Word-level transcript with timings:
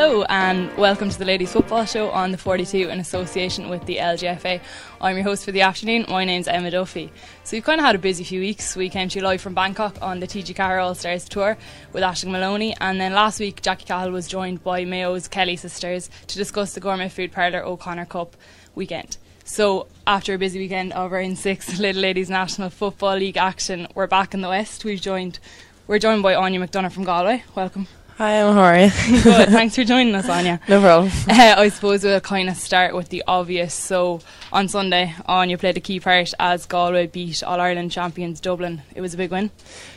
Hello 0.00 0.22
and 0.30 0.74
welcome 0.78 1.10
to 1.10 1.18
the 1.18 1.26
Ladies 1.26 1.52
Football 1.52 1.84
Show 1.84 2.08
on 2.08 2.32
the 2.32 2.38
42 2.38 2.88
in 2.88 3.00
association 3.00 3.68
with 3.68 3.84
the 3.84 3.98
LGFA. 3.98 4.58
I'm 4.98 5.14
your 5.14 5.24
host 5.24 5.44
for 5.44 5.52
the 5.52 5.60
afternoon. 5.60 6.06
My 6.08 6.24
name's 6.24 6.48
Emma 6.48 6.70
Duffy. 6.70 7.12
So 7.44 7.54
we've 7.54 7.64
kind 7.64 7.78
of 7.78 7.84
had 7.84 7.96
a 7.96 7.98
busy 7.98 8.24
few 8.24 8.40
weeks. 8.40 8.74
We 8.74 8.88
came 8.88 9.10
to 9.10 9.18
you 9.18 9.22
live 9.22 9.42
from 9.42 9.52
Bangkok 9.52 9.98
on 10.00 10.20
the 10.20 10.26
TG4 10.26 10.82
All 10.82 10.94
Stars 10.94 11.28
tour 11.28 11.58
with 11.92 12.02
Aishling 12.02 12.30
Moloney, 12.30 12.74
and 12.80 12.98
then 12.98 13.12
last 13.12 13.40
week 13.40 13.60
Jackie 13.60 13.84
Cahill 13.84 14.10
was 14.10 14.26
joined 14.26 14.64
by 14.64 14.86
Mayo's 14.86 15.28
Kelly 15.28 15.56
sisters 15.56 16.08
to 16.28 16.38
discuss 16.38 16.72
the 16.72 16.80
Gourmet 16.80 17.10
Food 17.10 17.30
Parlour 17.30 17.62
O'Connor 17.62 18.06
Cup 18.06 18.38
weekend. 18.74 19.18
So 19.44 19.86
after 20.06 20.32
a 20.32 20.38
busy 20.38 20.60
weekend 20.60 20.94
of 20.94 21.12
in 21.12 21.36
six 21.36 21.74
Lidl 21.78 22.00
Ladies 22.00 22.30
National 22.30 22.70
Football 22.70 23.18
League 23.18 23.36
action, 23.36 23.86
we're 23.94 24.06
back 24.06 24.32
in 24.32 24.40
the 24.40 24.48
West. 24.48 24.82
We've 24.82 24.98
joined 24.98 25.40
we're 25.86 25.98
joined 25.98 26.22
by 26.22 26.32
Áine 26.32 26.58
McDonagh 26.58 26.92
from 26.92 27.04
Galway. 27.04 27.44
Welcome. 27.54 27.86
Hi, 28.20 28.42
I'm 28.42 28.82
you? 28.82 29.22
Good, 29.22 29.48
thanks 29.56 29.74
for 29.74 29.82
joining 29.82 30.14
us, 30.14 30.26
Áine. 30.26 30.60
No 30.68 30.82
problem. 30.82 31.10
Uh, 31.26 31.54
I 31.56 31.70
suppose 31.70 32.04
we'll 32.04 32.20
kind 32.20 32.50
of 32.50 32.56
start 32.56 32.94
with 32.94 33.08
the 33.08 33.24
obvious. 33.26 33.72
So 33.72 34.20
on 34.52 34.68
Sunday, 34.68 35.14
Áine 35.26 35.58
played 35.58 35.78
a 35.78 35.80
key 35.80 36.00
part 36.00 36.34
as 36.38 36.66
Galway 36.66 37.06
beat 37.06 37.42
All 37.42 37.58
Ireland 37.58 37.92
champions 37.92 38.38
Dublin. 38.38 38.82
It 38.94 39.00
was 39.00 39.14
a 39.14 39.16
big 39.16 39.30
win. 39.30 39.50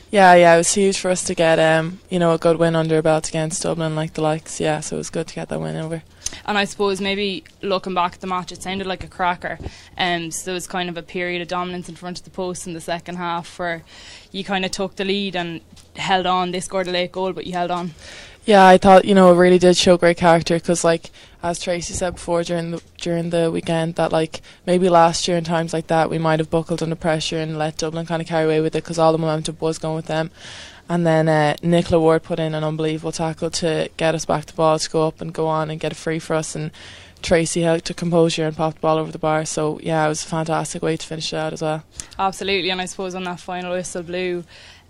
Yeah, 0.10 0.36
yeah, 0.36 0.54
it 0.54 0.58
was 0.58 0.74
huge 0.74 1.00
for 1.00 1.12
us 1.12 1.26
to 1.26 1.36
get 1.36 1.60
um, 1.60 2.00
you 2.10 2.18
know, 2.18 2.32
a 2.32 2.38
good 2.38 2.56
win 2.56 2.78
under 2.78 2.96
our 2.96 3.02
belt 3.02 3.28
against 3.28 3.62
Dublin, 3.62 3.94
like 3.94 4.14
the 4.14 4.22
likes. 4.22 4.58
Yeah, 4.58 4.80
so 4.80 4.96
it 4.96 5.00
was 5.00 5.10
good 5.10 5.28
to 5.28 5.36
get 5.36 5.50
that 5.50 5.60
win 5.60 5.76
over. 5.76 6.04
And 6.46 6.58
I 6.58 6.66
suppose 6.66 7.02
maybe 7.02 7.44
looking 7.62 7.94
back 7.94 8.14
at 8.14 8.22
the 8.22 8.28
match, 8.28 8.52
it 8.52 8.62
sounded 8.62 8.88
like 8.88 9.04
a 9.04 9.08
cracker. 9.08 9.58
Um, 9.98 10.32
so 10.32 10.46
there 10.46 10.54
was 10.54 10.68
kind 10.68 10.90
of 10.90 10.98
a 10.98 11.04
period 11.04 11.42
of 11.42 11.48
dominance 11.48 11.90
in 11.90 11.96
front 11.96 12.20
of 12.20 12.26
the 12.26 12.32
post 12.32 12.68
in 12.68 12.74
the 12.74 12.82
second 12.82 13.16
half 13.16 13.60
where 13.60 13.84
you 14.32 14.44
kind 14.44 14.66
of 14.66 14.72
took 14.72 14.96
the 14.96 15.06
lead 15.06 15.36
and 15.36 15.62
held 15.96 16.26
on. 16.26 16.52
They 16.52 16.60
scored 16.60 16.88
a 16.88 16.92
late 16.92 17.12
goal, 17.12 17.34
but 17.34 17.46
you 17.46 17.54
held 17.54 17.72
on. 17.72 17.92
Yeah, 18.46 18.68
I 18.68 18.78
thought 18.78 19.06
you 19.06 19.16
know 19.16 19.32
it 19.32 19.38
really 19.38 19.58
did 19.58 19.78
show 19.78 19.96
great 19.96 20.18
character 20.18 20.56
because, 20.56 20.84
like 20.84 21.12
as 21.42 21.60
Tracy 21.60 21.94
said 21.94 22.16
before 22.16 22.44
during 22.44 22.72
the 22.72 22.82
during 22.98 23.30
the 23.30 23.50
weekend, 23.50 23.96
that 23.96 24.12
like 24.12 24.42
maybe 24.66 24.90
last 24.90 25.30
year 25.30 25.38
in 25.38 25.46
times 25.46 25.72
like 25.72 25.88
that 25.88 26.10
we 26.10 26.18
might 26.18 26.40
have 26.40 26.50
buckled 26.50 26.84
under 26.84 26.96
pressure 26.96 27.38
and 27.38 27.58
let 27.58 27.78
Dublin 27.78 28.06
kind 28.06 28.22
of 28.22 28.28
carry 28.28 28.44
away 28.44 28.60
with 28.60 28.76
it 28.76 28.84
because 28.84 29.00
all 29.00 29.14
the 29.14 29.18
momentum 29.18 29.56
was 29.62 29.78
going 29.78 29.96
with 29.96 30.08
them. 30.08 30.30
And 30.90 31.08
then 31.08 31.30
uh, 31.30 31.56
Nicola 31.64 32.00
Ward 32.00 32.24
put 32.24 32.40
in 32.40 32.54
an 32.54 32.64
unbelievable 32.64 33.12
tackle 33.12 33.50
to 33.52 33.90
get 33.98 34.16
us 34.16 34.26
back 34.26 34.46
the 34.46 34.54
ball 34.54 34.78
to 34.80 34.90
go 34.90 35.08
up 35.08 35.22
and 35.22 35.34
go 35.34 35.48
on 35.48 35.70
and 35.70 35.80
get 35.80 35.92
a 35.92 35.96
free 35.96 36.20
for 36.20 36.36
us. 36.36 36.56
And 36.56 36.72
Tracy 37.22 37.62
held 37.62 37.86
to 37.86 37.94
composure 37.94 38.46
and 38.46 38.56
popped 38.56 38.78
the 38.78 38.82
ball 38.82 38.98
over 38.98 39.12
the 39.12 39.18
bar. 39.18 39.46
So 39.46 39.80
yeah, 39.82 40.06
it 40.06 40.10
was 40.10 40.24
a 40.24 40.28
fantastic 40.28 40.82
way 40.82 40.98
to 40.98 41.06
finish 41.06 41.32
it 41.34 41.38
out 41.38 41.54
as 41.54 41.62
well. 41.62 41.84
Absolutely, 42.20 42.70
and 42.70 42.82
I 42.82 42.86
suppose 42.86 43.16
on 43.16 43.24
that 43.24 43.40
final 43.40 43.72
whistle 43.72 44.04
blew, 44.04 44.44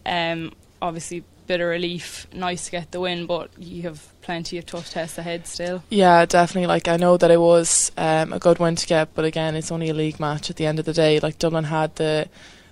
um, 0.05 0.51
obviously 0.81 1.23
bit 1.47 1.61
of 1.61 1.67
relief. 1.67 2.27
Nice 2.33 2.65
to 2.65 2.71
get 2.71 2.91
the 2.91 2.99
win, 2.99 3.25
but 3.25 3.49
you 3.57 3.83
have 3.83 4.11
plenty 4.21 4.57
of 4.57 4.65
tough 4.65 4.89
tests 4.89 5.17
ahead 5.17 5.45
still. 5.47 5.83
Yeah, 5.89 6.25
definitely. 6.25 6.67
Like 6.67 6.87
I 6.87 6.97
know 6.97 7.17
that 7.17 7.31
it 7.31 7.39
was 7.39 7.91
um, 7.97 8.33
a 8.33 8.39
good 8.39 8.59
win 8.59 8.75
to 8.75 8.87
get, 8.87 9.13
but 9.13 9.25
again, 9.25 9.55
it's 9.55 9.71
only 9.71 9.89
a 9.89 9.93
league 9.93 10.19
match. 10.19 10.49
At 10.49 10.55
the 10.55 10.65
end 10.65 10.79
of 10.79 10.85
the 10.85 10.93
day, 10.93 11.19
like 11.19 11.39
Dublin 11.39 11.65
had 11.65 11.95
the 11.95 12.27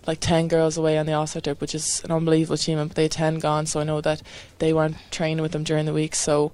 like 0.07 0.19
10 0.19 0.47
girls 0.47 0.77
away 0.77 0.97
on 0.97 1.05
the 1.05 1.13
All-Star 1.13 1.41
trip, 1.41 1.61
which 1.61 1.75
is 1.75 2.03
an 2.03 2.11
unbelievable 2.11 2.55
achievement, 2.55 2.89
but 2.89 2.95
they 2.95 3.03
had 3.03 3.11
10 3.11 3.39
gone, 3.39 3.65
so 3.65 3.79
I 3.79 3.83
know 3.83 4.01
that 4.01 4.21
they 4.59 4.73
weren't 4.73 4.97
training 5.11 5.41
with 5.41 5.51
them 5.51 5.63
during 5.63 5.85
the 5.85 5.93
week, 5.93 6.15
so 6.15 6.51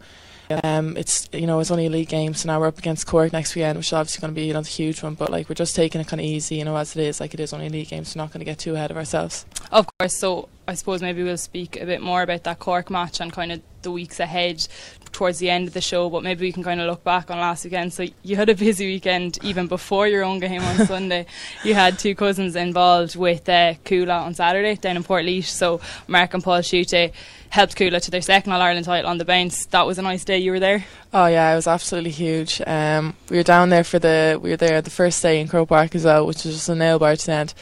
um, 0.64 0.96
it's 0.96 1.28
you 1.34 1.46
know 1.46 1.60
it's 1.60 1.72
only 1.72 1.88
a 1.88 1.90
league 1.90 2.10
game, 2.10 2.34
so 2.34 2.48
now 2.48 2.60
we're 2.60 2.68
up 2.68 2.78
against 2.78 3.06
Cork 3.06 3.34
next 3.34 3.56
weekend, 3.56 3.78
which 3.78 3.88
is 3.88 3.94
obviously 3.94 4.22
going 4.22 4.34
to 4.34 4.40
be 4.40 4.50
another 4.50 4.68
huge 4.68 5.04
one. 5.04 5.14
But 5.14 5.30
like 5.30 5.50
we're 5.50 5.56
just 5.56 5.76
taking 5.76 6.00
it 6.00 6.08
kind 6.08 6.22
of 6.22 6.26
easy, 6.26 6.56
you 6.56 6.66
know, 6.66 6.78
as 6.78 6.96
it 6.96 7.04
is. 7.04 7.20
Like 7.20 7.34
it 7.34 7.40
is 7.40 7.54
only 7.54 7.68
a 7.68 7.70
league 7.70 7.90
game, 7.90 8.06
so 8.06 8.18
we're 8.18 8.24
not 8.24 8.32
going 8.32 8.40
to 8.40 8.46
get 8.46 8.60
too 8.60 8.76
ahead 8.76 8.92
of 8.92 8.98
ourselves. 8.98 9.46
Of 9.72 9.88
course. 10.00 10.18
So 10.18 10.48
I 10.68 10.74
suppose 10.74 11.02
maybe 11.02 11.24
we'll 11.24 11.38
speak 11.38 11.80
a 11.80 11.86
bit 11.86 12.02
more 12.02 12.22
about 12.22 12.44
that 12.44 12.60
Cork 12.60 12.90
match 12.90 13.22
and 13.22 13.32
kind 13.32 13.54
of 13.54 13.62
the 13.84 13.92
weeks 13.92 14.20
ahead 14.20 14.68
towards 15.14 15.40
the 15.40 15.50
end 15.50 15.68
of 15.68 15.74
the 15.74 15.80
show. 15.80 16.10
But 16.10 16.24
maybe 16.24 16.46
we 16.46 16.52
can 16.52 16.62
kind 16.62 16.82
of 16.82 16.88
look 16.88 17.06
back 17.06 17.32
on 17.32 17.40
last 17.40 17.64
weekend. 17.64 17.94
So 17.94 18.06
you 18.22 18.36
had 18.36 18.50
a 18.50 18.56
busy 18.56 18.86
weekend 18.86 19.40
even 19.44 19.68
before 19.68 20.08
your 20.08 20.26
own 20.26 20.40
game 20.40 20.62
on 20.62 20.86
Sunday. 20.88 21.26
You 21.64 21.74
had 21.74 21.98
two 21.98 22.16
cousins 22.16 22.58
involved 22.58 23.16
with 23.16 23.48
uh, 23.48 23.76
Cuala 23.86 24.24
on 24.26 24.34
Saturday 24.34 24.76
down 24.76 24.98
in 24.98 25.04
Portlaoise. 25.04 25.46
So 25.46 25.80
Mark 26.08 26.34
and 26.34 26.44
Paul 26.44 26.60
Schutte 26.60 27.14
helped 27.50 27.78
Cuala 27.78 28.02
to 28.02 28.12
their 28.12 28.22
second 28.22 28.52
All 28.52 28.62
Ireland 28.62 28.86
title 28.86 29.10
on 29.10 29.20
the 29.20 29.26
bounce. 29.26 29.68
That 29.68 29.88
was 29.88 29.98
a 29.98 30.02
nice 30.02 30.26
day. 30.26 30.38
You 30.40 30.52
were 30.52 30.60
there. 30.60 30.86
Oh 31.14 31.28
yeah, 31.28 31.52
it 31.54 31.56
was 31.56 31.68
absolutely 31.68 32.12
huge. 32.12 32.62
Um, 32.68 33.16
we 33.30 33.38
were 33.38 33.44
down 33.44 33.70
there 33.70 33.86
for 33.86 34.00
the 34.00 34.38
we 34.42 34.50
were 34.50 34.58
there 34.58 34.82
the 34.82 34.90
first 34.90 35.22
day 35.22 35.40
in 35.40 35.48
Croke 35.48 35.70
Park 35.70 35.96
as 35.96 36.04
well, 36.04 36.28
which 36.28 36.44
was 36.44 36.56
just 36.56 36.70
a 36.70 36.76
nail 36.76 37.00
bar 37.00 37.16
to 37.16 37.32
end. 37.32 37.54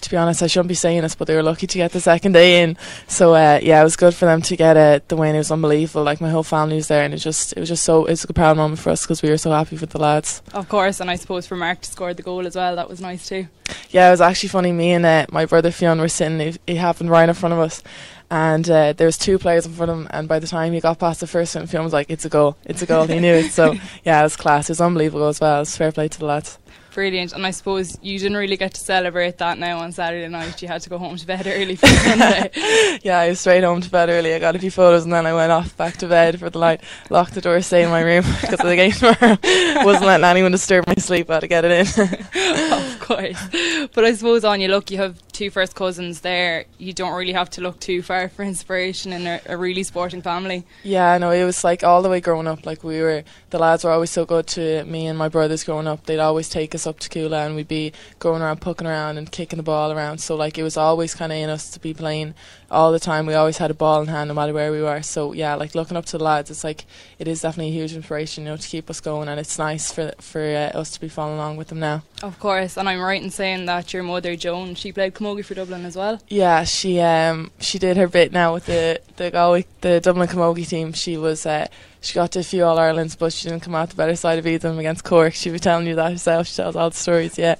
To 0.00 0.10
be 0.10 0.16
honest, 0.16 0.42
I 0.42 0.48
shouldn't 0.48 0.68
be 0.68 0.74
saying 0.74 1.02
this, 1.02 1.14
but 1.14 1.26
they 1.26 1.34
were 1.34 1.42
lucky 1.42 1.66
to 1.66 1.78
get 1.78 1.92
the 1.92 2.00
second 2.00 2.32
day 2.32 2.62
in. 2.62 2.76
So 3.06 3.34
uh, 3.34 3.58
yeah, 3.62 3.80
it 3.80 3.84
was 3.84 3.96
good 3.96 4.14
for 4.14 4.26
them 4.26 4.42
to 4.42 4.56
get 4.56 4.76
it. 4.76 5.08
the 5.08 5.16
win. 5.16 5.34
It 5.34 5.38
was 5.38 5.50
unbelievable. 5.50 6.02
Like 6.02 6.20
my 6.20 6.28
whole 6.28 6.42
family 6.42 6.76
was 6.76 6.88
there, 6.88 7.04
and 7.04 7.14
it 7.14 7.18
just 7.18 7.52
it 7.54 7.60
was 7.60 7.68
just 7.68 7.84
so 7.84 8.04
it 8.04 8.10
was 8.10 8.24
a 8.24 8.32
proud 8.32 8.56
moment 8.56 8.80
for 8.80 8.90
us 8.90 9.02
because 9.02 9.22
we 9.22 9.30
were 9.30 9.38
so 9.38 9.50
happy 9.50 9.76
for 9.76 9.86
the 9.86 9.98
lads. 9.98 10.42
Of 10.52 10.68
course, 10.68 11.00
and 11.00 11.10
I 11.10 11.16
suppose 11.16 11.46
for 11.46 11.56
Mark 11.56 11.80
to 11.82 11.90
score 11.90 12.12
the 12.12 12.22
goal 12.22 12.46
as 12.46 12.56
well, 12.56 12.76
that 12.76 12.88
was 12.88 13.00
nice 13.00 13.28
too. 13.28 13.48
Yeah, 13.90 14.08
it 14.08 14.10
was 14.10 14.20
actually 14.20 14.50
funny. 14.50 14.72
Me 14.72 14.92
and 14.92 15.06
uh, 15.06 15.26
my 15.30 15.46
brother 15.46 15.70
Fionn 15.70 16.00
were 16.00 16.08
sitting. 16.08 16.40
It, 16.40 16.60
it 16.66 16.76
happened 16.76 17.10
right 17.10 17.28
in 17.28 17.34
front 17.34 17.52
of 17.52 17.58
us, 17.60 17.82
and 18.30 18.68
uh, 18.68 18.92
there 18.92 19.06
was 19.06 19.16
two 19.16 19.38
players 19.38 19.64
in 19.66 19.72
front 19.72 19.90
of 19.90 19.98
him. 19.98 20.08
And 20.10 20.28
by 20.28 20.38
the 20.38 20.46
time 20.46 20.72
he 20.72 20.80
got 20.80 20.98
past 20.98 21.20
the 21.20 21.26
first 21.26 21.54
one, 21.54 21.66
Fionn 21.66 21.84
was 21.84 21.92
like, 21.92 22.10
"It's 22.10 22.24
a 22.24 22.28
goal! 22.28 22.56
It's 22.64 22.82
a 22.82 22.86
goal!" 22.86 23.06
he 23.06 23.20
knew 23.20 23.34
it. 23.34 23.52
So 23.52 23.74
yeah, 24.04 24.20
it 24.20 24.24
was 24.24 24.36
class. 24.36 24.68
It 24.68 24.72
was 24.72 24.80
unbelievable 24.80 25.28
as 25.28 25.40
well. 25.40 25.56
It 25.56 25.60
was 25.60 25.76
fair 25.76 25.92
play 25.92 26.08
to 26.08 26.18
the 26.18 26.26
lads. 26.26 26.58
Brilliant, 26.94 27.32
and 27.32 27.44
I 27.44 27.50
suppose 27.50 27.98
you 28.02 28.20
didn't 28.20 28.36
really 28.36 28.56
get 28.56 28.72
to 28.74 28.80
celebrate 28.80 29.38
that 29.38 29.58
now 29.58 29.80
on 29.80 29.90
Saturday 29.90 30.28
night. 30.28 30.62
You 30.62 30.68
had 30.68 30.80
to 30.82 30.88
go 30.88 30.96
home 30.96 31.16
to 31.16 31.26
bed 31.26 31.44
early 31.44 31.74
for 31.74 31.88
Sunday. 31.88 32.50
yeah, 33.02 33.18
I 33.18 33.30
was 33.30 33.40
straight 33.40 33.64
home 33.64 33.80
to 33.80 33.90
bed 33.90 34.10
early. 34.10 34.32
I 34.32 34.38
got 34.38 34.54
a 34.54 34.60
few 34.60 34.70
photos 34.70 35.02
and 35.02 35.12
then 35.12 35.26
I 35.26 35.34
went 35.34 35.50
off 35.50 35.76
back 35.76 35.96
to 35.98 36.06
bed 36.06 36.38
for 36.38 36.50
the 36.50 36.60
night. 36.60 36.82
Locked 37.10 37.34
the 37.34 37.40
door, 37.40 37.60
stayed 37.62 37.82
in 37.82 37.90
my 37.90 38.00
room 38.00 38.22
because 38.40 38.60
of 38.60 38.66
the 38.66 38.76
game 38.76 38.92
tomorrow. 38.92 39.36
Wasn't 39.84 40.06
letting 40.06 40.24
anyone 40.24 40.52
disturb 40.52 40.86
my 40.86 40.94
sleep. 40.94 41.28
I 41.30 41.34
had 41.34 41.40
to 41.40 41.48
get 41.48 41.64
it 41.64 41.72
in. 41.72 42.72
of 42.72 43.00
course, 43.00 43.88
but 43.92 44.04
I 44.04 44.14
suppose 44.14 44.44
on 44.44 44.60
you 44.60 44.68
look, 44.68 44.92
you 44.92 44.98
have 44.98 45.20
two 45.34 45.50
first 45.50 45.74
cousins 45.74 46.20
there. 46.20 46.64
You 46.78 46.92
don't 46.92 47.12
really 47.12 47.32
have 47.32 47.50
to 47.50 47.60
look 47.60 47.80
too 47.80 48.00
far 48.02 48.28
for 48.28 48.42
inspiration 48.42 49.12
in 49.12 49.26
a, 49.26 49.40
a 49.46 49.56
really 49.56 49.82
sporting 49.82 50.22
family. 50.22 50.64
Yeah, 50.82 51.18
no, 51.18 51.30
it 51.30 51.44
was 51.44 51.64
like 51.64 51.84
all 51.84 52.00
the 52.00 52.08
way 52.08 52.20
growing 52.20 52.46
up. 52.46 52.64
Like 52.64 52.82
we 52.82 53.00
were, 53.00 53.24
the 53.50 53.58
lads 53.58 53.84
were 53.84 53.90
always 53.90 54.10
so 54.10 54.24
good 54.24 54.46
to 54.48 54.84
me 54.84 55.06
and 55.06 55.18
my 55.18 55.28
brothers 55.28 55.64
growing 55.64 55.86
up. 55.86 56.06
They'd 56.06 56.18
always 56.18 56.48
take 56.48 56.74
us 56.74 56.86
up 56.86 56.98
to 57.00 57.08
Cuala 57.08 57.44
and 57.44 57.56
we'd 57.56 57.68
be 57.68 57.92
going 58.18 58.40
around, 58.40 58.60
pucking 58.60 58.86
around 58.86 59.18
and 59.18 59.30
kicking 59.30 59.56
the 59.58 59.62
ball 59.62 59.92
around. 59.92 60.18
So 60.18 60.36
like 60.36 60.56
it 60.56 60.62
was 60.62 60.76
always 60.76 61.14
kind 61.14 61.32
of 61.32 61.38
in 61.38 61.50
us 61.50 61.70
to 61.72 61.80
be 61.80 61.92
playing 61.92 62.34
all 62.70 62.92
the 62.92 63.00
time. 63.00 63.26
We 63.26 63.34
always 63.34 63.58
had 63.58 63.70
a 63.70 63.74
ball 63.74 64.02
in 64.02 64.08
hand 64.08 64.28
no 64.28 64.34
matter 64.34 64.52
where 64.52 64.72
we 64.72 64.82
were. 64.82 65.02
So 65.02 65.32
yeah, 65.32 65.54
like 65.56 65.74
looking 65.74 65.96
up 65.96 66.06
to 66.06 66.18
the 66.18 66.24
lads, 66.24 66.50
it's 66.50 66.64
like 66.64 66.86
it 67.18 67.28
is 67.28 67.42
definitely 67.42 67.72
a 67.72 67.80
huge 67.80 67.92
inspiration, 67.92 68.44
you 68.44 68.50
know, 68.50 68.56
to 68.56 68.68
keep 68.68 68.88
us 68.88 69.00
going. 69.00 69.28
And 69.28 69.40
it's 69.40 69.58
nice 69.58 69.92
for 69.92 70.12
for 70.20 70.40
uh, 70.40 70.78
us 70.78 70.90
to 70.92 71.00
be 71.00 71.08
following 71.08 71.38
along 71.38 71.56
with 71.56 71.68
them 71.68 71.80
now. 71.80 72.02
Of 72.24 72.38
course, 72.38 72.78
and 72.78 72.88
I'm 72.88 73.02
right 73.02 73.22
in 73.22 73.28
saying 73.28 73.66
that 73.66 73.92
your 73.92 74.02
mother 74.02 74.34
Joan, 74.34 74.76
she 74.76 74.92
played 74.92 75.12
camogie 75.12 75.44
for 75.44 75.52
Dublin 75.52 75.84
as 75.84 75.94
well. 75.94 76.18
Yeah, 76.28 76.64
she 76.64 76.98
um 76.98 77.50
she 77.60 77.78
did 77.78 77.98
her 77.98 78.08
bit 78.08 78.32
now 78.32 78.54
with 78.54 78.64
the 78.64 78.98
the 79.16 79.30
Galway, 79.30 79.66
the 79.82 80.00
Dublin 80.00 80.26
camogie 80.26 80.66
team. 80.66 80.94
She 80.94 81.18
was. 81.18 81.44
Uh, 81.44 81.66
she 82.00 82.14
got 82.14 82.32
to 82.32 82.38
a 82.38 82.42
few 82.42 82.64
All 82.64 82.78
Irelands, 82.78 83.14
but 83.14 83.34
she 83.34 83.50
didn't 83.50 83.62
come 83.62 83.74
out 83.74 83.90
the 83.90 83.96
better 83.96 84.16
side 84.16 84.38
of 84.38 84.46
either 84.46 84.70
them 84.70 84.78
against 84.78 85.04
Cork. 85.04 85.34
She 85.34 85.50
was 85.50 85.60
telling 85.60 85.86
you 85.86 85.96
that 85.96 86.12
herself. 86.12 86.46
She 86.46 86.56
tells 86.56 86.76
all 86.76 86.88
the 86.88 86.96
stories, 86.96 87.36
yeah. 87.36 87.56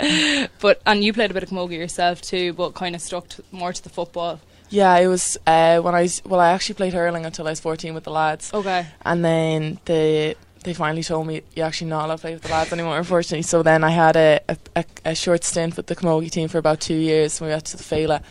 but 0.60 0.82
and 0.84 1.04
you 1.04 1.12
played 1.12 1.30
a 1.30 1.34
bit 1.34 1.44
of 1.44 1.50
camogie 1.50 1.78
yourself 1.78 2.22
too, 2.22 2.54
but 2.54 2.74
kind 2.74 2.96
of 2.96 3.00
stuck 3.00 3.28
to, 3.28 3.44
more 3.52 3.72
to 3.72 3.82
the 3.84 3.88
football. 3.88 4.40
Yeah, 4.68 4.96
it 4.98 5.06
was 5.06 5.38
uh, 5.46 5.78
when 5.78 5.94
I 5.94 6.02
was 6.02 6.20
well. 6.24 6.40
I 6.40 6.50
actually 6.50 6.74
played 6.74 6.92
hurling 6.92 7.24
until 7.24 7.46
I 7.46 7.50
was 7.50 7.60
fourteen 7.60 7.94
with 7.94 8.02
the 8.02 8.10
lads. 8.10 8.52
Okay. 8.52 8.84
And 9.02 9.24
then 9.24 9.78
they 9.84 10.34
they 10.62 10.74
finally 10.74 11.02
told 11.02 11.26
me 11.26 11.42
you're 11.54 11.66
actually 11.66 11.90
not 11.90 12.04
allowed 12.04 12.16
to 12.16 12.20
play 12.22 12.34
with 12.34 12.42
the 12.42 12.48
lads 12.48 12.72
anymore, 12.72 12.98
unfortunately. 12.98 13.42
So 13.42 13.62
then 13.62 13.84
I 13.84 13.90
had 13.90 14.16
a, 14.16 14.40
a, 14.76 14.84
a 15.04 15.14
short 15.14 15.44
stint 15.44 15.76
with 15.76 15.86
the 15.86 15.96
camogie 15.96 16.30
team 16.30 16.48
for 16.48 16.58
about 16.58 16.80
two 16.80 16.94
years. 16.94 17.40
When 17.40 17.50
we 17.50 17.54
got 17.54 17.64
to 17.66 17.76
the 17.76 17.82
Féile, 17.82 18.22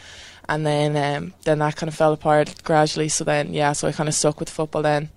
and 0.48 0.66
then 0.66 0.96
um, 0.98 1.34
then 1.44 1.60
that 1.60 1.76
kind 1.76 1.88
of 1.88 1.96
fell 1.96 2.14
apart 2.14 2.64
gradually. 2.64 3.10
So 3.10 3.24
then 3.24 3.54
yeah, 3.54 3.74
so 3.74 3.88
I 3.88 3.92
kind 3.92 4.10
of 4.10 4.16
stuck 4.16 4.40
with 4.40 4.50
football 4.50 4.82
then. 4.82 5.10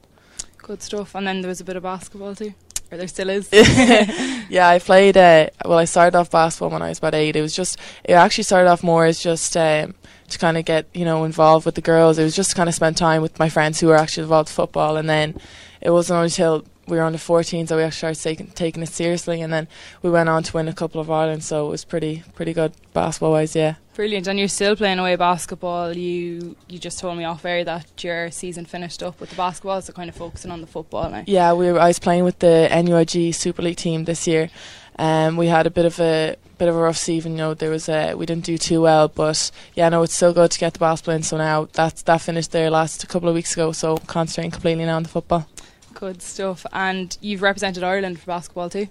Good 0.58 0.82
stuff. 0.82 1.14
And 1.14 1.26
then 1.26 1.40
there 1.40 1.48
was 1.48 1.60
a 1.60 1.64
bit 1.64 1.76
of 1.76 1.82
basketball 1.82 2.34
too. 2.34 2.54
Or 2.90 2.98
there 2.98 3.08
still 3.08 3.30
is. 3.30 3.48
yeah, 3.52 4.68
I 4.68 4.78
played. 4.78 5.16
Uh, 5.16 5.48
well, 5.64 5.78
I 5.78 5.84
started 5.84 6.16
off 6.16 6.30
basketball 6.30 6.70
when 6.70 6.82
I 6.82 6.88
was 6.88 6.98
about 6.98 7.14
eight. 7.14 7.36
It 7.36 7.42
was 7.42 7.54
just. 7.54 7.78
It 8.04 8.12
actually 8.14 8.44
started 8.44 8.68
off 8.68 8.82
more 8.82 9.04
as 9.04 9.22
just. 9.22 9.56
Um, 9.56 9.94
to 10.28 10.38
kind 10.38 10.56
of 10.56 10.64
get 10.64 10.86
you 10.94 11.04
know 11.04 11.24
involved 11.24 11.66
with 11.66 11.74
the 11.74 11.80
girls. 11.80 12.18
It 12.18 12.24
was 12.24 12.36
just 12.36 12.50
to 12.50 12.56
kind 12.56 12.68
of 12.68 12.74
spend 12.74 12.96
time 12.96 13.22
with 13.22 13.38
my 13.38 13.48
friends 13.48 13.80
who 13.80 13.88
were 13.88 13.96
actually 13.96 14.24
involved 14.24 14.48
in 14.48 14.54
football, 14.54 14.96
and 14.96 15.08
then 15.08 15.38
it 15.80 15.90
wasn't 15.90 16.22
until 16.22 16.64
we 16.86 16.96
were 16.96 17.02
under 17.02 17.18
14s 17.18 17.68
that 17.68 17.76
we 17.76 17.82
actually 17.82 18.14
started 18.14 18.22
taking, 18.22 18.46
taking 18.48 18.82
it 18.82 18.88
seriously, 18.88 19.40
and 19.40 19.52
then 19.52 19.68
we 20.02 20.10
went 20.10 20.28
on 20.28 20.42
to 20.44 20.52
win 20.52 20.68
a 20.68 20.72
couple 20.72 21.00
of 21.00 21.10
Ireland. 21.10 21.44
So 21.44 21.66
it 21.66 21.70
was 21.70 21.84
pretty 21.84 22.22
pretty 22.34 22.52
good 22.52 22.72
basketball 22.92 23.32
wise, 23.32 23.56
yeah. 23.56 23.76
Brilliant, 23.94 24.26
and 24.26 24.38
you're 24.38 24.48
still 24.48 24.74
playing 24.74 24.98
away 24.98 25.16
basketball. 25.16 25.96
You 25.96 26.56
you 26.68 26.78
just 26.78 26.98
told 26.98 27.16
me 27.16 27.24
off 27.24 27.44
air 27.44 27.64
that 27.64 28.02
your 28.02 28.30
season 28.30 28.64
finished 28.64 29.02
up 29.02 29.20
with 29.20 29.30
the 29.30 29.36
basketball, 29.36 29.80
so 29.82 29.92
kind 29.92 30.08
of 30.08 30.16
focusing 30.16 30.50
on 30.50 30.60
the 30.60 30.66
football 30.66 31.08
now. 31.10 31.24
Yeah, 31.26 31.52
we 31.52 31.70
were, 31.70 31.78
I 31.78 31.88
was 31.88 31.98
playing 31.98 32.24
with 32.24 32.40
the 32.40 32.68
NUIG 32.70 33.34
Super 33.34 33.62
League 33.62 33.76
team 33.76 34.04
this 34.04 34.26
year. 34.26 34.50
Um, 34.98 35.36
we 35.36 35.48
had 35.48 35.66
a 35.66 35.70
bit 35.70 35.86
of 35.86 35.98
a 36.00 36.36
bit 36.58 36.68
of 36.68 36.76
a 36.76 36.78
rough 36.78 36.96
season. 36.96 37.32
You 37.32 37.38
know, 37.38 37.54
there 37.54 37.70
was 37.70 37.88
a 37.88 38.14
we 38.14 38.26
didn't 38.26 38.44
do 38.44 38.58
too 38.58 38.82
well, 38.82 39.08
but 39.08 39.50
yeah, 39.74 39.88
no, 39.88 40.02
it's 40.02 40.14
so 40.14 40.32
good 40.32 40.50
to 40.50 40.58
get 40.58 40.72
the 40.72 40.78
basketball 40.78 41.16
in. 41.16 41.22
So 41.22 41.36
now 41.36 41.68
that's 41.72 42.02
that 42.02 42.20
finished 42.20 42.52
there 42.52 42.70
last 42.70 43.02
a 43.04 43.06
couple 43.06 43.28
of 43.28 43.34
weeks 43.34 43.52
ago. 43.52 43.72
So 43.72 43.96
concentrating 43.98 44.50
completely 44.50 44.84
now 44.84 44.96
on 44.96 45.02
the 45.02 45.08
football. 45.08 45.48
Good 45.94 46.22
stuff. 46.22 46.66
And 46.72 47.16
you've 47.20 47.42
represented 47.42 47.82
Ireland 47.82 48.20
for 48.20 48.26
basketball 48.26 48.70
too. 48.70 48.88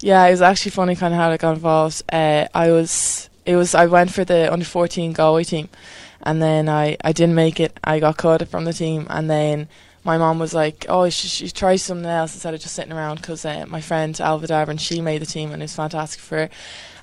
Yeah, 0.00 0.26
it 0.26 0.30
was 0.30 0.42
actually 0.42 0.70
funny 0.72 0.96
kind 0.96 1.14
of 1.14 1.20
how 1.20 1.30
I 1.30 1.36
got 1.36 1.54
involved. 1.54 2.02
Uh, 2.12 2.46
I 2.54 2.70
was 2.70 3.28
it 3.46 3.56
was 3.56 3.74
I 3.74 3.86
went 3.86 4.12
for 4.12 4.24
the 4.24 4.52
under 4.52 4.64
fourteen 4.64 5.12
Galway 5.12 5.44
team, 5.44 5.68
and 6.22 6.42
then 6.42 6.68
I 6.68 6.96
I 7.04 7.12
didn't 7.12 7.34
make 7.34 7.60
it. 7.60 7.78
I 7.84 8.00
got 8.00 8.16
cut 8.16 8.46
from 8.48 8.64
the 8.64 8.72
team, 8.72 9.06
and 9.10 9.28
then 9.30 9.68
my 10.04 10.16
mom 10.18 10.38
was 10.38 10.54
like, 10.54 10.86
"Oh, 10.88 11.08
she, 11.10 11.28
should, 11.28 11.54
try 11.54 11.76
something 11.76 12.06
else 12.06 12.34
instead 12.34 12.54
of 12.54 12.60
just 12.60 12.74
sitting 12.74 12.92
around." 12.92 13.16
Because 13.16 13.44
uh, 13.44 13.66
my 13.68 13.80
friend 13.80 14.14
Ailbhe 14.14 14.46
Davoren, 14.46 14.80
she 14.80 15.00
made 15.00 15.22
the 15.22 15.26
team, 15.26 15.52
and 15.52 15.62
it 15.62 15.64
was 15.64 15.74
fantastic 15.74 16.20
for 16.20 16.36
her. 16.36 16.50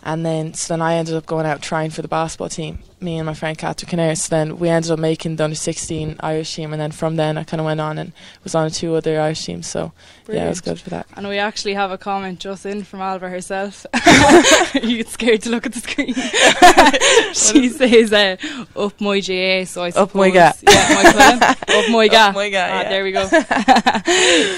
And 0.03 0.25
then, 0.25 0.53
so 0.53 0.73
then 0.73 0.81
I 0.81 0.95
ended 0.95 1.15
up 1.15 1.25
going 1.25 1.47
out 1.47 1.63
trying 1.63 1.89
for 1.89 2.03
the 2.03 2.07
basketball 2.07 2.49
team, 2.49 2.79
me 3.05 3.17
and 3.17 3.25
my 3.25 3.33
friend 3.33 3.57
Catherine. 3.57 4.15
So 4.15 4.29
then 4.29 4.57
we 4.57 4.67
ended 4.67 4.91
up 4.91 4.99
making 4.99 5.37
the 5.37 5.45
under 5.45 5.55
16 5.55 6.17
Irish 6.19 6.55
team. 6.55 6.73
And 6.73 6.81
then 6.81 6.91
from 6.91 7.15
then 7.15 7.37
I 7.37 7.43
kind 7.43 7.61
of 7.61 7.65
went 7.65 7.79
on 7.79 7.97
and 7.97 8.11
was 8.43 8.55
on 8.55 8.69
two 8.71 8.95
other 8.95 9.21
Irish 9.21 9.45
teams. 9.45 9.67
So 9.67 9.93
Brilliant. 10.25 10.43
yeah, 10.43 10.47
it 10.47 10.49
was 10.49 10.61
good 10.61 10.79
for 10.79 10.89
that. 10.89 11.07
And 11.15 11.27
we 11.27 11.37
actually 11.37 11.75
have 11.75 11.91
a 11.91 11.97
comment 11.97 12.39
just 12.39 12.65
in 12.65 12.83
from 12.83 12.99
Ailbhe 12.99 13.29
herself. 13.29 13.85
you 14.83 14.97
get 14.97 15.07
scared 15.07 15.41
to 15.43 15.49
look 15.49 15.65
at 15.65 15.73
the 15.73 15.79
screen. 15.79 16.13
she 17.33 17.69
says, 17.69 18.11
uh, 18.11 18.35
up 18.75 18.99
my 18.99 19.19
GA. 19.19 19.65
So 19.65 19.83
I 19.83 19.91
suppose. 19.91 20.09
Up 20.09 20.15
my 20.15 20.29
ga. 20.31 20.51
Yeah, 20.61 21.03
my 21.03 21.55
Up 21.79 21.89
my 21.89 22.07
ga. 22.07 22.27
Up 22.29 22.35
my 22.35 22.49
ga. 22.49 22.57
Ah, 22.57 22.81
yeah. 22.81 22.89
There 22.89 23.03
we 23.03 23.11
go. 23.11 23.27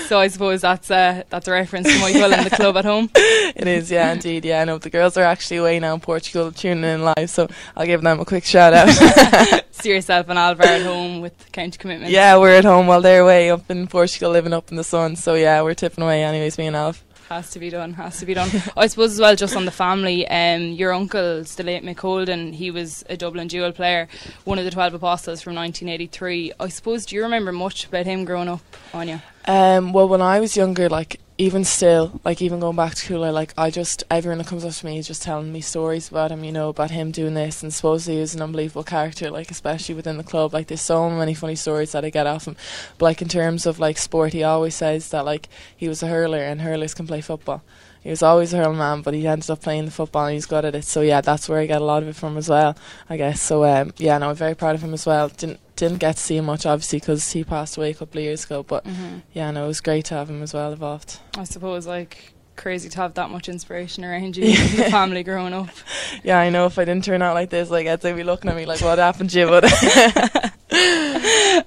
so 0.07 0.19
I 0.19 0.29
suppose 0.29 0.61
that's, 0.61 0.89
uh, 0.89 1.23
that's 1.29 1.47
a 1.47 1.51
reference 1.51 1.87
to 1.87 1.99
my 1.99 2.09
and 2.09 2.45
the 2.45 2.55
club 2.55 2.77
at 2.77 2.85
home. 2.85 3.09
It 3.15 3.67
is, 3.67 3.91
yeah, 3.91 4.11
indeed. 4.11 4.45
Yeah, 4.45 4.61
I 4.61 4.65
know 4.65 4.77
the 4.77 4.89
girls 4.89 5.17
are 5.17 5.23
actually 5.23 5.57
away 5.57 5.79
now 5.79 5.93
in 5.93 5.99
Portugal 5.99 6.51
tuning 6.51 6.83
in 6.83 7.03
live. 7.03 7.29
So 7.29 7.47
I'll 7.75 7.85
give 7.85 8.01
them 8.01 8.19
a 8.19 8.25
quick 8.25 8.36
shout 8.45 8.73
out. 8.73 8.89
See 9.71 9.89
yourself 9.89 10.27
and 10.29 10.39
Ailbhe 10.39 10.65
at 10.65 10.81
home 10.81 11.21
with 11.21 11.51
county 11.51 11.77
commitment. 11.77 12.11
Yeah, 12.11 12.37
we're 12.37 12.57
at 12.57 12.65
home 12.65 12.87
while 12.87 13.01
they're 13.01 13.21
away 13.21 13.51
up 13.51 13.69
in 13.69 13.87
Portugal 13.87 14.31
living 14.31 14.53
up 14.53 14.71
in 14.71 14.77
the 14.77 14.83
sun. 14.83 15.15
So 15.15 15.35
yeah, 15.35 15.61
we're 15.61 15.75
tipping 15.75 16.03
away 16.03 16.23
anyways, 16.23 16.57
me 16.57 16.67
and 16.67 16.75
Alf. 16.75 17.03
Has 17.29 17.51
to 17.51 17.59
be 17.59 17.69
done. 17.69 17.93
Has 17.93 18.19
to 18.19 18.25
be 18.25 18.33
done. 18.33 18.49
I 18.77 18.87
suppose 18.87 19.11
as 19.11 19.19
well, 19.19 19.35
just 19.35 19.55
on 19.55 19.65
the 19.65 19.71
family. 19.71 20.25
Um, 20.27 20.71
your 20.71 20.93
uncle, 20.93 21.43
the 21.43 21.63
late 21.63 21.83
Mick 21.83 21.99
Holden, 21.99 22.53
he 22.53 22.71
was 22.71 23.03
a 23.09 23.17
Dublin 23.17 23.49
dual 23.49 23.73
player, 23.73 24.07
one 24.45 24.57
of 24.59 24.63
the 24.63 24.71
Twelve 24.71 24.93
Apostles 24.93 25.41
from 25.41 25.53
1983. 25.55 26.53
I 26.57 26.69
suppose. 26.69 27.05
Do 27.05 27.17
you 27.17 27.23
remember 27.23 27.51
much 27.51 27.85
about 27.85 28.05
him 28.05 28.23
growing 28.23 28.47
up, 28.47 28.61
Áine? 28.93 29.21
Um, 29.45 29.91
well, 29.91 30.07
when 30.07 30.21
I 30.21 30.39
was 30.39 30.55
younger, 30.55 30.87
like 30.87 31.19
even 31.39 31.63
still, 31.63 32.19
like 32.25 32.41
even 32.41 32.59
going 32.59 32.75
back 32.75 32.91
to 32.91 32.97
school, 32.97 33.31
like 33.31 33.53
I 33.57 33.69
just 33.69 34.03
everyone 34.09 34.39
that 34.39 34.47
comes 34.47 34.65
up 34.65 34.73
to 34.73 34.85
me 34.85 34.97
is 34.97 35.05
just 35.05 35.21
telling 35.21 35.53
me 35.53 35.61
stories 35.61 36.09
about 36.09 36.31
him, 36.31 36.43
you 36.43 36.51
know, 36.51 36.69
about 36.69 36.89
him 36.89 37.11
doing 37.11 37.35
this, 37.35 37.61
and 37.61 37.71
supposedly 37.71 38.15
he 38.15 38.21
was 38.21 38.33
an 38.33 38.41
unbelievable 38.41 38.83
character, 38.83 39.29
like 39.29 39.51
especially 39.51 39.93
within 39.93 40.17
the 40.17 40.23
club. 40.23 40.53
Like 40.53 40.67
there's 40.67 40.81
so 40.81 41.09
many 41.11 41.35
funny 41.35 41.55
stories 41.55 41.91
that 41.91 42.03
I 42.03 42.09
get 42.09 42.25
off 42.25 42.47
him. 42.47 42.55
But 42.97 43.05
like 43.05 43.21
in 43.21 43.27
terms 43.27 43.67
of 43.67 43.77
like 43.77 43.99
sport, 43.99 44.33
he 44.33 44.43
always 44.43 44.73
says 44.73 45.09
that 45.09 45.25
like 45.25 45.47
he 45.75 45.87
was 45.87 46.01
a 46.01 46.07
hurler 46.07 46.39
and 46.39 46.61
hurlers 46.61 46.95
can 46.95 47.05
play 47.05 47.21
football. 47.21 47.61
He 48.01 48.09
was 48.09 48.23
always 48.23 48.53
a 48.53 48.57
hurling 48.57 48.79
man, 48.79 49.01
but 49.01 49.13
he 49.13 49.27
ended 49.27 49.49
up 49.49 49.61
playing 49.61 49.85
the 49.85 49.91
football 49.91 50.25
and 50.25 50.33
he's 50.33 50.45
good 50.47 50.65
at 50.65 50.73
it. 50.73 50.85
So 50.85 51.01
yeah, 51.01 51.21
that's 51.21 51.47
where 51.47 51.59
I 51.59 51.67
get 51.67 51.81
a 51.81 51.85
lot 51.85 52.01
of 52.01 52.09
it 52.09 52.15
from 52.15 52.37
as 52.37 52.49
well, 52.49 52.75
I 53.09 53.17
guess. 53.17 53.41
So 53.41 53.63
um, 53.63 53.93
yeah, 53.97 54.17
no, 54.17 54.29
I'm 54.29 54.35
very 54.35 54.55
proud 54.55 54.73
of 54.75 54.81
him 54.81 54.93
as 54.93 55.05
well. 55.05 55.29
Didn't 55.29 55.59
didn't 55.77 55.99
get 55.99 56.17
to 56.17 56.21
see 56.21 56.37
him 56.37 56.45
much 56.45 56.65
obviously 56.65 56.99
because 56.99 57.31
he 57.31 57.43
passed 57.43 57.77
away 57.77 57.91
a 57.91 57.93
couple 57.93 58.19
of 58.19 58.23
years 58.25 58.43
ago. 58.43 58.63
But 58.63 58.83
mm-hmm. 58.83 59.19
yeah, 59.33 59.49
no, 59.51 59.65
it 59.65 59.67
was 59.67 59.81
great 59.81 60.05
to 60.05 60.15
have 60.15 60.29
him 60.29 60.43
as 60.43 60.53
well 60.53 60.73
involved. 60.73 61.19
I 61.37 61.45
suppose 61.45 61.87
like 61.87 62.33
crazy 62.57 62.89
to 62.89 62.97
have 62.97 63.13
that 63.13 63.29
much 63.29 63.47
inspiration 63.47 64.03
around 64.03 64.35
you 64.35 64.45
your 64.47 64.89
family 64.89 65.23
growing 65.23 65.53
up. 65.53 65.69
Yeah, 66.23 66.39
I 66.39 66.49
know 66.49 66.65
if 66.65 66.79
I 66.79 66.85
didn't 66.85 67.03
turn 67.03 67.21
out 67.21 67.35
like 67.35 67.49
this, 67.49 67.69
like 67.69 67.85
I'd 67.85 68.01
say 68.01 68.13
be 68.13 68.23
looking 68.23 68.49
at 68.49 68.55
me 68.55 68.65
like 68.65 68.81
what 68.81 68.97
happened 68.97 69.29
to 69.29 69.39
you 69.39 69.47
but 69.47 69.63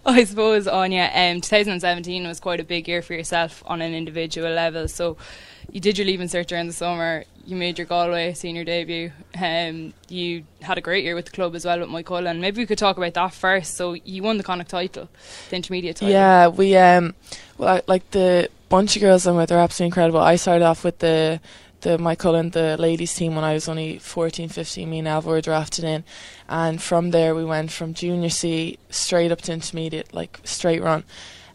I 0.04 0.24
suppose 0.26 0.66
Áine, 0.66 1.34
um, 1.34 1.40
2017 1.40 2.26
was 2.26 2.40
quite 2.40 2.58
a 2.60 2.64
big 2.64 2.88
year 2.88 3.02
for 3.02 3.14
yourself 3.14 3.62
on 3.66 3.80
an 3.80 3.94
individual 3.94 4.50
level. 4.50 4.88
So 4.88 5.16
you 5.70 5.80
did 5.80 5.98
your 5.98 6.06
leaving 6.06 6.28
cert 6.28 6.46
during 6.46 6.66
the 6.66 6.72
summer. 6.72 7.24
You 7.50 7.56
made 7.56 7.78
your 7.78 7.86
Galway 7.86 8.32
senior 8.34 8.62
debut. 8.62 9.10
Um, 9.36 9.92
you 10.08 10.44
had 10.62 10.78
a 10.78 10.80
great 10.80 11.02
year 11.02 11.16
with 11.16 11.24
the 11.24 11.32
club 11.32 11.56
as 11.56 11.64
well 11.64 11.80
with 11.80 11.88
Moycullen. 11.88 12.38
Maybe 12.38 12.58
we 12.62 12.66
could 12.66 12.78
talk 12.78 12.96
about 12.96 13.14
that 13.14 13.34
first. 13.34 13.74
So 13.74 13.94
you 13.94 14.22
won 14.22 14.36
the 14.36 14.44
Connacht 14.44 14.70
title, 14.70 15.08
the 15.48 15.56
intermediate 15.56 15.96
title. 15.96 16.12
Yeah, 16.12 16.46
we 16.46 16.76
um, 16.76 17.16
well, 17.58 17.80
like 17.88 18.08
the 18.12 18.48
bunch 18.68 18.94
of 18.94 19.02
girls 19.02 19.26
I'm 19.26 19.34
with 19.34 19.50
are 19.50 19.58
absolutely 19.58 19.86
incredible. 19.86 20.20
I 20.20 20.36
started 20.36 20.64
off 20.64 20.84
with 20.84 21.00
the 21.00 21.40
the 21.80 21.98
Moycullen, 21.98 22.52
the 22.52 22.76
ladies 22.76 23.14
team 23.14 23.34
when 23.34 23.42
I 23.42 23.54
was 23.54 23.68
only 23.68 23.98
14, 23.98 24.48
15. 24.48 24.88
Me 24.88 25.00
and 25.00 25.08
Ailbhe 25.08 25.24
were 25.24 25.40
drafted 25.40 25.82
in, 25.82 26.04
and 26.48 26.80
from 26.80 27.10
there 27.10 27.34
we 27.34 27.44
went 27.44 27.72
from 27.72 27.94
junior 27.94 28.30
C 28.30 28.78
straight 28.90 29.32
up 29.32 29.40
to 29.42 29.52
intermediate, 29.52 30.14
like 30.14 30.38
straight 30.44 30.82
run, 30.82 31.02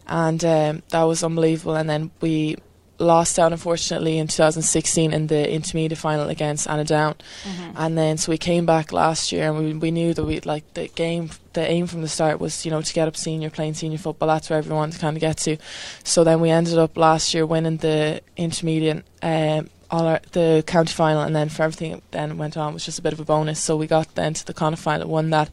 and 0.06 0.44
um, 0.44 0.82
that 0.90 1.04
was 1.04 1.24
unbelievable. 1.24 1.74
And 1.74 1.88
then 1.88 2.10
we 2.20 2.56
lost 2.98 3.38
out 3.38 3.52
unfortunately 3.52 4.18
in 4.18 4.26
2016 4.26 5.12
in 5.12 5.26
the 5.26 5.52
intermediate 5.52 5.98
final 5.98 6.28
against 6.28 6.66
Annaghdown, 6.66 7.16
mm-hmm. 7.44 7.70
and 7.76 7.96
then 7.98 8.16
so 8.18 8.32
we 8.32 8.38
came 8.38 8.66
back 8.66 8.92
last 8.92 9.32
year 9.32 9.48
and 9.48 9.58
we 9.58 9.74
we 9.74 9.90
knew 9.90 10.14
that 10.14 10.24
we 10.24 10.40
like 10.40 10.74
the 10.74 10.88
game 10.88 11.30
the 11.52 11.66
aim 11.66 11.86
from 11.86 12.02
the 12.02 12.08
start 12.08 12.40
was 12.40 12.64
you 12.64 12.70
know 12.70 12.82
to 12.82 12.92
get 12.92 13.08
up 13.08 13.16
senior 13.16 13.50
playing 13.50 13.74
senior 13.74 13.98
football 13.98 14.28
that's 14.28 14.50
where 14.50 14.58
everyone 14.58 14.90
to 14.90 14.98
kind 14.98 15.16
of 15.16 15.20
get 15.20 15.36
to, 15.36 15.56
so 16.04 16.24
then 16.24 16.40
we 16.40 16.50
ended 16.50 16.78
up 16.78 16.96
last 16.96 17.34
year 17.34 17.46
winning 17.46 17.78
the 17.78 18.20
intermediate. 18.36 19.04
Um, 19.22 19.70
all 19.88 20.06
our, 20.06 20.20
the 20.32 20.64
county 20.66 20.92
final 20.92 21.22
and 21.22 21.36
then 21.36 21.48
for 21.48 21.62
everything 21.62 22.02
then 22.10 22.38
went 22.38 22.56
on 22.56 22.74
was 22.74 22.84
just 22.84 22.98
a 22.98 23.02
bit 23.02 23.12
of 23.12 23.20
a 23.20 23.24
bonus 23.24 23.60
so 23.60 23.76
we 23.76 23.86
got 23.86 24.12
then 24.16 24.34
to 24.34 24.44
the 24.44 24.52
Connacht 24.52 24.82
final 24.82 25.08
won 25.08 25.30
that 25.30 25.48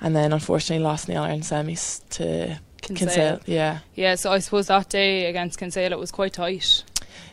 and 0.00 0.16
then 0.16 0.32
unfortunately 0.32 0.82
lost 0.82 1.08
in 1.08 1.14
the 1.14 1.20
All 1.20 1.26
Ireland 1.26 1.42
semis 1.42 2.00
to 2.10 2.58
Kinsale. 2.94 3.40
yeah. 3.46 3.80
Yeah, 3.94 4.14
so 4.14 4.32
I 4.32 4.38
suppose 4.38 4.68
that 4.68 4.88
day 4.88 5.26
against 5.26 5.58
Kinsale 5.58 5.92
it 5.92 5.98
was 5.98 6.10
quite 6.10 6.34
tight. 6.34 6.84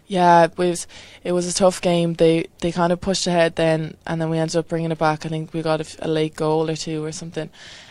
Yeah, 0.08 0.46
it 0.46 0.58
was 0.58 0.88
it 1.24 1.32
was 1.32 1.48
a 1.48 1.54
tough 1.54 1.82
game. 1.82 2.14
They 2.14 2.48
they 2.60 2.72
kind 2.72 2.92
of 2.92 3.00
pushed 3.02 3.26
ahead 3.28 3.56
then, 3.56 3.96
and 4.06 4.22
then 4.22 4.30
we 4.30 4.38
ended 4.38 4.58
up 4.58 4.68
bringing 4.68 4.92
it 4.92 4.98
back. 4.98 5.26
I 5.26 5.30
think 5.30 5.54
we 5.54 5.62
got 5.62 5.82
a, 5.82 6.06
a 6.06 6.08
late 6.08 6.36
goal 6.36 6.70
or 6.70 6.76
two 6.76 7.04
or 7.04 7.12
something, 7.12 7.50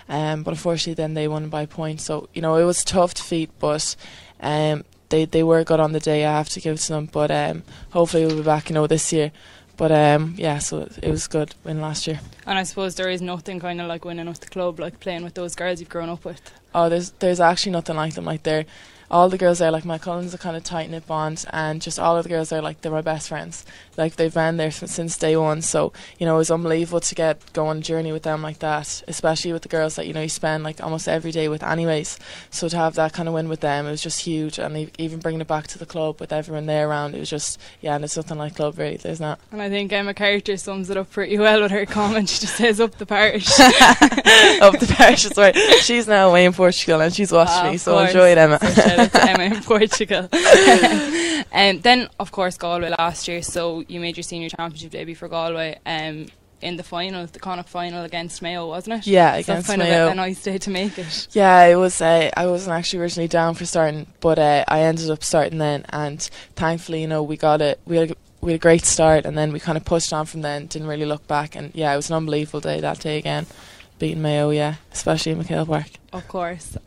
um, 0.08 0.42
but 0.42 0.52
unfortunately 0.52 0.94
then 0.94 1.14
they 1.14 1.28
won 1.28 1.48
by 1.48 1.66
points. 1.66 2.04
So 2.04 2.28
you 2.34 2.42
know 2.42 2.56
it 2.56 2.64
was 2.64 2.82
a 2.82 2.84
tough 2.84 3.14
defeat, 3.14 3.50
but 3.58 3.96
um, 4.40 4.84
they 5.08 5.24
they 5.24 5.42
were 5.42 5.64
good 5.64 5.80
on 5.80 5.92
the 5.92 6.00
day. 6.00 6.24
I 6.24 6.36
have 6.36 6.50
to 6.50 6.60
give 6.60 6.74
it 6.74 6.80
to 6.80 6.92
them, 6.92 7.06
but 7.06 7.30
um, 7.30 7.62
hopefully 7.90 8.26
we'll 8.26 8.36
be 8.36 8.42
back. 8.42 8.68
You 8.68 8.74
know 8.74 8.86
this 8.86 9.12
year. 9.12 9.32
But 9.78 9.90
um, 9.90 10.34
yeah, 10.36 10.58
so 10.58 10.86
it 11.02 11.10
was 11.10 11.26
good 11.26 11.54
win 11.64 11.80
last 11.80 12.06
year. 12.06 12.20
And 12.46 12.58
I 12.58 12.62
suppose 12.62 12.94
there 12.94 13.08
is 13.08 13.22
nothing 13.22 13.58
kind 13.58 13.80
of 13.80 13.88
like 13.88 14.04
winning 14.04 14.28
with 14.28 14.40
the 14.40 14.46
club, 14.46 14.78
like 14.78 15.00
playing 15.00 15.24
with 15.24 15.34
those 15.34 15.54
girls 15.54 15.80
you've 15.80 15.88
grown 15.88 16.10
up 16.10 16.24
with. 16.26 16.52
Oh, 16.74 16.88
there's 16.88 17.10
there's 17.18 17.40
actually 17.40 17.72
nothing 17.72 17.96
like 17.96 18.14
them. 18.14 18.24
Like 18.24 18.42
they're 18.42 18.66
all 19.12 19.28
the 19.28 19.36
girls 19.36 19.58
there, 19.58 19.70
like 19.70 19.84
Moycullen's 19.84 20.32
a 20.32 20.38
kind 20.38 20.56
of 20.56 20.64
tight 20.64 20.90
knit 20.90 21.06
bond, 21.06 21.44
and 21.50 21.82
just 21.82 21.98
all 21.98 22.16
of 22.16 22.22
the 22.22 22.30
girls 22.30 22.48
there, 22.48 22.62
like 22.62 22.80
they're 22.80 22.90
my 22.90 23.02
best 23.02 23.28
friends. 23.28 23.64
Like 23.98 24.16
they've 24.16 24.32
been 24.32 24.56
there 24.56 24.70
since 24.70 25.18
day 25.18 25.36
one, 25.36 25.60
so 25.60 25.92
you 26.18 26.24
know 26.24 26.36
it 26.36 26.38
was 26.38 26.50
unbelievable 26.50 27.00
to 27.00 27.14
get 27.14 27.52
go 27.52 27.66
on 27.66 27.78
a 27.78 27.80
journey 27.82 28.10
with 28.10 28.22
them 28.22 28.40
like 28.40 28.60
that, 28.60 29.02
especially 29.06 29.52
with 29.52 29.62
the 29.62 29.68
girls 29.68 29.96
that 29.96 30.06
you 30.06 30.14
know 30.14 30.22
you 30.22 30.30
spend 30.30 30.64
like 30.64 30.82
almost 30.82 31.08
every 31.08 31.30
day 31.30 31.46
with, 31.48 31.62
anyways. 31.62 32.18
So 32.50 32.68
to 32.70 32.76
have 32.78 32.94
that 32.94 33.12
kind 33.12 33.28
of 33.28 33.34
win 33.34 33.50
with 33.50 33.60
them, 33.60 33.86
it 33.86 33.90
was 33.90 34.02
just 34.02 34.22
huge, 34.22 34.58
and 34.58 34.90
even 34.98 35.20
bringing 35.20 35.42
it 35.42 35.46
back 35.46 35.66
to 35.68 35.78
the 35.78 35.86
club 35.86 36.18
with 36.18 36.32
everyone 36.32 36.64
there 36.64 36.88
around, 36.88 37.14
it 37.14 37.20
was 37.20 37.30
just 37.30 37.60
yeah, 37.82 37.94
and 37.94 38.04
it's 38.04 38.16
nothing 38.16 38.38
like 38.38 38.56
club 38.56 38.78
really. 38.78 38.96
There's 38.96 39.20
not. 39.20 39.38
And 39.50 39.60
I 39.60 39.68
think 39.68 39.92
Emma 39.92 40.14
Carter 40.14 40.56
sums 40.56 40.88
it 40.88 40.96
up 40.96 41.10
pretty 41.10 41.38
well 41.38 41.60
with 41.60 41.70
her 41.70 41.84
comment. 41.84 42.30
She 42.30 42.40
just 42.40 42.56
says 42.56 42.80
up 42.80 42.96
the 42.96 43.04
parish, 43.04 43.48
up 43.60 44.78
the 44.78 44.90
parish. 44.96 45.24
That's 45.24 45.36
right. 45.36 45.54
She's 45.82 46.08
now 46.08 46.30
away 46.30 46.46
in 46.46 46.54
Portugal 46.54 47.02
and 47.02 47.12
she's 47.14 47.30
watched 47.30 47.52
ah, 47.52 47.70
me, 47.70 47.76
so 47.76 47.98
enjoy 47.98 48.30
it, 48.30 48.38
Emma. 48.38 48.58
So 49.02 49.18
shout 49.18 49.28
out 49.28 49.36
to 49.36 49.42
Emma 49.42 49.54
in 49.54 49.62
Portugal. 49.62 50.28
And 51.52 51.76
um, 51.78 51.82
then, 51.82 52.08
of 52.18 52.32
course, 52.32 52.56
Galway 52.56 52.90
last 52.98 53.28
year. 53.28 53.42
So 53.42 53.84
you 53.88 54.00
made 54.00 54.16
your 54.16 54.24
senior 54.24 54.48
championship 54.48 54.90
debut 54.92 55.14
for 55.14 55.28
Galway. 55.28 55.78
Um, 55.86 56.26
in 56.62 56.76
the 56.76 56.82
final, 56.82 57.26
the 57.26 57.40
Connacht 57.40 57.68
final 57.68 58.04
against 58.04 58.40
Mayo, 58.40 58.68
wasn't 58.68 59.00
it? 59.00 59.06
Yeah, 59.06 59.34
so 59.34 59.40
against 59.40 59.68
kind 59.68 59.80
Mayo. 59.80 60.04
of 60.04 60.08
a, 60.08 60.12
a, 60.12 60.14
nice 60.14 60.42
day 60.42 60.58
to 60.58 60.70
make 60.70 60.96
it. 60.96 61.28
Yeah, 61.32 61.64
it 61.64 61.74
was. 61.74 62.00
Uh, 62.00 62.30
I 62.36 62.46
wasn't 62.46 62.74
actually 62.74 63.00
originally 63.00 63.28
down 63.28 63.54
for 63.54 63.66
starting, 63.66 64.06
but 64.20 64.38
uh, 64.38 64.64
I 64.68 64.80
ended 64.82 65.10
up 65.10 65.24
starting 65.24 65.58
then, 65.58 65.84
and 65.90 66.22
thankfully, 66.54 67.00
you 67.00 67.08
know, 67.08 67.22
we 67.22 67.36
got 67.36 67.60
it. 67.60 67.80
We 67.84 67.96
had, 67.96 68.16
we 68.40 68.52
had 68.52 68.60
a 68.60 68.62
great 68.62 68.84
start, 68.84 69.26
and 69.26 69.36
then 69.36 69.52
we 69.52 69.58
kind 69.58 69.76
of 69.76 69.84
pushed 69.84 70.12
on 70.12 70.26
from 70.26 70.42
then. 70.42 70.66
Didn't 70.66 70.88
really 70.88 71.06
look 71.06 71.26
back, 71.26 71.56
and 71.56 71.74
yeah, 71.74 71.92
it 71.92 71.96
was 71.96 72.10
an 72.10 72.16
unbelievable 72.16 72.60
day 72.60 72.80
that 72.80 73.00
day 73.00 73.18
again, 73.18 73.46
beating 73.98 74.22
Mayo. 74.22 74.50
Yeah, 74.50 74.76
especially 74.92 75.32
in 75.32 75.42
McHale 75.42 75.66
Park. 75.66 75.88
Of 76.12 76.28
course. 76.28 76.76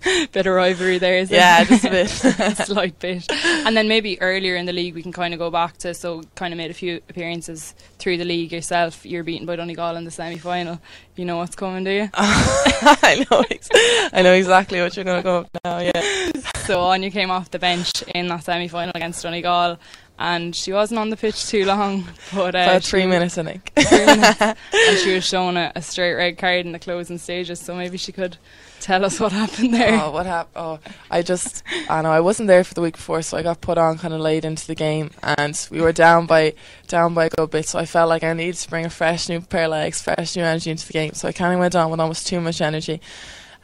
bit 0.32 0.46
of 0.46 0.54
rivalry 0.54 0.98
there, 0.98 1.18
is 1.18 1.30
yeah, 1.30 1.64
just 1.64 1.84
a 1.84 1.90
bit, 1.90 2.08
slight 2.66 2.98
bit. 2.98 3.26
And 3.30 3.76
then 3.76 3.88
maybe 3.88 4.20
earlier 4.20 4.56
in 4.56 4.66
the 4.66 4.72
league, 4.72 4.94
we 4.94 5.02
can 5.02 5.12
kind 5.12 5.34
of 5.34 5.38
go 5.38 5.50
back 5.50 5.76
to 5.78 5.94
so 5.94 6.22
kind 6.34 6.52
of 6.52 6.58
made 6.58 6.70
a 6.70 6.74
few 6.74 6.96
appearances 7.08 7.74
through 7.98 8.16
the 8.18 8.24
league 8.24 8.52
yourself. 8.52 9.04
You're 9.04 9.24
beaten 9.24 9.46
by 9.46 9.56
Donegal 9.56 9.96
in 9.96 10.04
the 10.04 10.10
semi 10.10 10.38
final. 10.38 10.80
You 11.18 11.24
know 11.24 11.38
what's 11.38 11.56
coming, 11.56 11.82
do 11.82 11.90
you? 11.90 12.08
I 12.14 13.26
know, 13.28 13.44
ex- 13.50 13.68
I 14.12 14.22
know 14.22 14.34
exactly 14.34 14.80
what 14.80 14.94
you're 14.94 15.04
going 15.04 15.18
to 15.20 15.24
go 15.24 15.38
up 15.38 15.50
now. 15.64 15.78
Yeah. 15.80 16.32
So 16.68 16.80
Áine 16.80 17.10
came 17.10 17.30
off 17.30 17.50
the 17.50 17.58
bench 17.58 18.02
in 18.14 18.28
that 18.28 18.44
semi 18.44 18.68
final 18.68 18.92
against 18.94 19.22
Donegal 19.22 19.78
and 20.18 20.54
she 20.54 20.70
wasn't 20.70 21.00
on 21.00 21.08
the 21.08 21.16
pitch 21.16 21.46
too 21.46 21.64
long, 21.64 22.06
but 22.34 22.54
uh, 22.54 22.58
about 22.58 22.84
three 22.84 23.06
minutes, 23.06 23.38
I 23.38 23.44
think. 23.44 23.72
Minutes, 23.74 24.42
and 24.42 24.98
she 24.98 25.14
was 25.14 25.24
shown 25.24 25.56
a, 25.56 25.72
a, 25.74 25.80
straight 25.80 26.12
red 26.12 26.36
card 26.36 26.66
in 26.66 26.72
the 26.72 26.78
closing 26.78 27.16
stages, 27.16 27.58
so 27.58 27.74
maybe 27.74 27.96
she 27.96 28.12
could 28.12 28.36
Tell 28.80 29.04
us 29.04 29.18
what 29.18 29.32
happened 29.32 29.74
there. 29.74 30.00
Oh, 30.00 30.10
what 30.12 30.26
happened? 30.26 30.54
Oh, 30.56 30.78
I 31.10 31.22
just, 31.22 31.62
I 31.88 32.00
know 32.02 32.10
I 32.10 32.20
wasn't 32.20 32.46
there 32.46 32.62
for 32.62 32.74
the 32.74 32.80
week 32.80 32.94
before, 32.94 33.22
so 33.22 33.36
I 33.36 33.42
got 33.42 33.60
put 33.60 33.76
on 33.76 33.98
kind 33.98 34.14
of 34.14 34.20
late 34.20 34.44
into 34.44 34.66
the 34.66 34.74
game, 34.74 35.10
and 35.22 35.68
we 35.70 35.80
were 35.80 35.92
down 35.92 36.26
by 36.26 36.54
down 36.86 37.12
by 37.12 37.26
a 37.26 37.30
good 37.30 37.50
bit. 37.50 37.66
So 37.66 37.78
I 37.78 37.86
felt 37.86 38.08
like 38.08 38.22
I 38.22 38.32
needed 38.32 38.54
to 38.54 38.70
bring 38.70 38.86
a 38.86 38.90
fresh 38.90 39.28
new 39.28 39.40
pair 39.40 39.64
of 39.64 39.72
legs, 39.72 40.00
fresh 40.00 40.36
new 40.36 40.42
energy 40.42 40.70
into 40.70 40.86
the 40.86 40.92
game. 40.92 41.07
So 41.12 41.28
I 41.28 41.32
kind 41.32 41.54
of 41.54 41.60
went 41.60 41.74
on 41.74 41.90
with 41.90 42.00
almost 42.00 42.26
too 42.26 42.40
much 42.40 42.60
energy, 42.60 43.00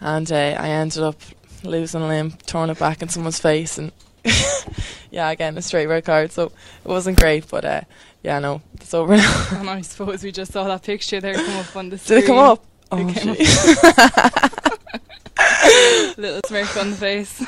and 0.00 0.30
uh, 0.30 0.34
I 0.34 0.68
ended 0.68 1.02
up 1.02 1.16
losing 1.62 2.02
a 2.02 2.08
limb, 2.08 2.30
throwing 2.30 2.70
it 2.70 2.78
back 2.78 3.02
in 3.02 3.08
someone's 3.08 3.38
face, 3.38 3.78
and 3.78 3.92
yeah, 5.10 5.30
again 5.30 5.56
a 5.58 5.62
straight 5.62 5.86
red 5.86 6.04
card. 6.04 6.32
So 6.32 6.46
it 6.46 6.88
wasn't 6.88 7.18
great, 7.18 7.48
but 7.48 7.64
uh, 7.64 7.80
yeah, 8.22 8.38
no, 8.38 8.62
it's 8.74 8.94
over 8.94 9.16
now. 9.16 9.46
and 9.52 9.70
I 9.70 9.80
suppose 9.82 10.22
we 10.22 10.32
just 10.32 10.52
saw 10.52 10.64
that 10.64 10.82
picture 10.82 11.20
there 11.20 11.34
come 11.34 11.58
up 11.58 11.76
on 11.76 11.90
the 11.90 11.98
screen. 11.98 12.20
Did 12.20 12.24
it 12.24 12.26
come 12.26 12.38
up? 12.38 12.64
Oh, 12.92 12.96
Little 16.16 16.40
smirk 16.46 16.76
on 16.76 16.90
the 16.90 16.96
face. 16.96 17.44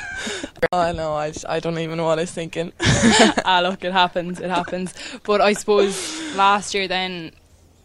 oh 0.72 0.92
no, 0.92 1.14
I, 1.14 1.32
I 1.48 1.60
don't 1.60 1.78
even 1.78 1.98
know 1.98 2.04
what 2.04 2.18
I 2.18 2.22
was 2.22 2.32
thinking. 2.32 2.72
ah, 2.80 3.60
look, 3.62 3.84
it 3.84 3.92
happens, 3.92 4.40
it 4.40 4.50
happens. 4.50 4.92
But 5.22 5.40
I 5.40 5.52
suppose 5.52 6.34
last 6.34 6.74
year 6.74 6.88
then 6.88 7.30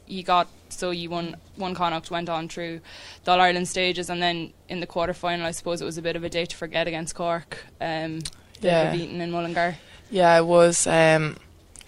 you 0.07 0.23
got 0.23 0.47
so 0.71 0.91
you 0.91 1.09
won 1.09 1.35
one 1.55 1.73
Connacht 1.73 2.11
went 2.11 2.29
on 2.29 2.47
through 2.47 2.81
the 3.23 3.31
All 3.31 3.41
Ireland 3.41 3.67
stages 3.67 4.09
and 4.09 4.21
then 4.21 4.53
in 4.69 4.79
the 4.79 4.87
quarter 4.87 5.13
final 5.13 5.45
I 5.45 5.51
suppose 5.51 5.81
it 5.81 5.85
was 5.85 5.97
a 5.97 6.01
bit 6.01 6.15
of 6.15 6.23
a 6.23 6.29
day 6.29 6.45
to 6.45 6.55
forget 6.55 6.87
against 6.87 7.15
Cork. 7.15 7.65
Um, 7.79 8.21
yeah. 8.61 8.91
beaten 8.91 9.21
in 9.21 9.31
Mullingar. 9.31 9.77
Yeah, 10.11 10.37
it 10.37 10.45
was. 10.45 10.85
Um, 10.85 11.37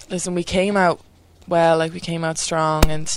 listen, 0.09 0.33
we 0.33 0.43
came 0.43 0.75
out 0.75 1.01
well, 1.47 1.77
like 1.77 1.93
we 1.93 1.99
came 1.99 2.23
out 2.23 2.37
strong 2.37 2.85
and 2.89 3.09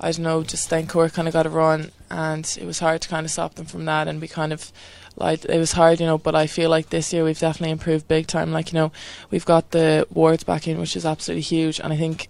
I 0.00 0.12
don't 0.12 0.22
know, 0.22 0.42
just 0.42 0.70
then 0.70 0.86
Cork 0.86 1.12
kind 1.12 1.26
of 1.26 1.34
got 1.34 1.46
a 1.46 1.50
run, 1.50 1.90
and 2.10 2.44
it 2.60 2.64
was 2.64 2.78
hard 2.78 3.02
to 3.02 3.08
kind 3.08 3.26
of 3.26 3.32
stop 3.32 3.54
them 3.54 3.66
from 3.66 3.84
that, 3.86 4.06
and 4.06 4.20
we 4.20 4.28
kind 4.28 4.52
of 4.52 4.72
like 5.16 5.44
it 5.44 5.58
was 5.58 5.72
hard, 5.72 5.98
you 5.98 6.06
know. 6.06 6.18
But 6.18 6.36
I 6.36 6.46
feel 6.46 6.70
like 6.70 6.90
this 6.90 7.12
year 7.12 7.24
we've 7.24 7.38
definitely 7.38 7.72
improved 7.72 8.06
big 8.06 8.28
time. 8.28 8.52
Like 8.52 8.72
you 8.72 8.78
know, 8.78 8.92
we've 9.30 9.44
got 9.44 9.72
the 9.72 10.06
wards 10.12 10.44
back 10.44 10.68
in, 10.68 10.78
which 10.78 10.94
is 10.94 11.04
absolutely 11.04 11.42
huge, 11.42 11.80
and 11.80 11.92
I 11.92 11.96
think 11.96 12.28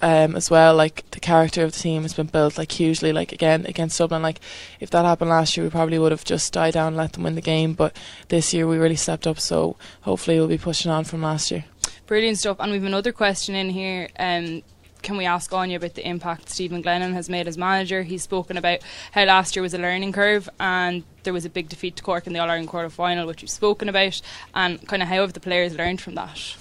um, 0.00 0.36
as 0.36 0.50
well. 0.50 0.74
Like 0.74 1.08
the 1.10 1.20
character 1.20 1.64
of 1.64 1.72
the 1.72 1.78
team 1.78 2.02
has 2.02 2.14
been 2.14 2.26
built 2.26 2.58
like 2.58 2.72
hugely. 2.72 3.12
Like 3.12 3.32
again 3.32 3.66
against 3.66 3.98
Dublin, 3.98 4.22
like 4.22 4.40
if 4.80 4.90
that 4.90 5.04
happened 5.04 5.30
last 5.30 5.56
year, 5.56 5.64
we 5.64 5.70
probably 5.70 5.98
would 5.98 6.12
have 6.12 6.24
just 6.24 6.52
died 6.52 6.74
down 6.74 6.88
and 6.88 6.96
let 6.96 7.12
them 7.12 7.22
win 7.22 7.34
the 7.34 7.40
game. 7.40 7.74
But 7.74 7.96
this 8.28 8.52
year 8.52 8.66
we 8.66 8.78
really 8.78 8.96
stepped 8.96 9.26
up. 9.26 9.40
So 9.40 9.76
hopefully 10.02 10.38
we'll 10.38 10.48
be 10.48 10.58
pushing 10.58 10.90
on 10.90 11.04
from 11.04 11.22
last 11.22 11.50
year. 11.50 11.64
Brilliant 12.06 12.38
stuff. 12.38 12.58
And 12.60 12.72
we've 12.72 12.84
another 12.84 13.12
question 13.12 13.54
in 13.54 13.70
here. 13.70 14.08
Um, 14.18 14.62
can 15.02 15.16
we 15.16 15.24
ask 15.24 15.50
Áine 15.52 15.76
about 15.76 15.94
the 15.94 16.08
impact 16.08 16.48
Stephen 16.48 16.82
Glennon 16.82 17.12
has 17.12 17.28
made 17.28 17.46
as 17.46 17.56
manager? 17.56 18.02
He's 18.02 18.24
spoken 18.24 18.56
about 18.56 18.80
how 19.12 19.24
last 19.24 19.54
year 19.54 19.62
was 19.62 19.72
a 19.72 19.78
learning 19.78 20.12
curve 20.12 20.48
and 20.58 21.04
there 21.22 21.32
was 21.32 21.44
a 21.44 21.48
big 21.48 21.68
defeat 21.68 21.94
to 21.96 22.02
Cork 22.02 22.26
in 22.26 22.32
the 22.32 22.40
All 22.40 22.50
Ireland 22.50 22.68
quarter 22.68 22.90
final, 22.90 23.26
which 23.26 23.42
we've 23.42 23.50
spoken 23.50 23.88
about, 23.88 24.20
and 24.54 24.84
kind 24.88 25.02
of 25.02 25.08
how 25.08 25.20
have 25.20 25.32
the 25.32 25.40
players 25.40 25.76
learned 25.76 26.00
from 26.00 26.16
that? 26.16 26.56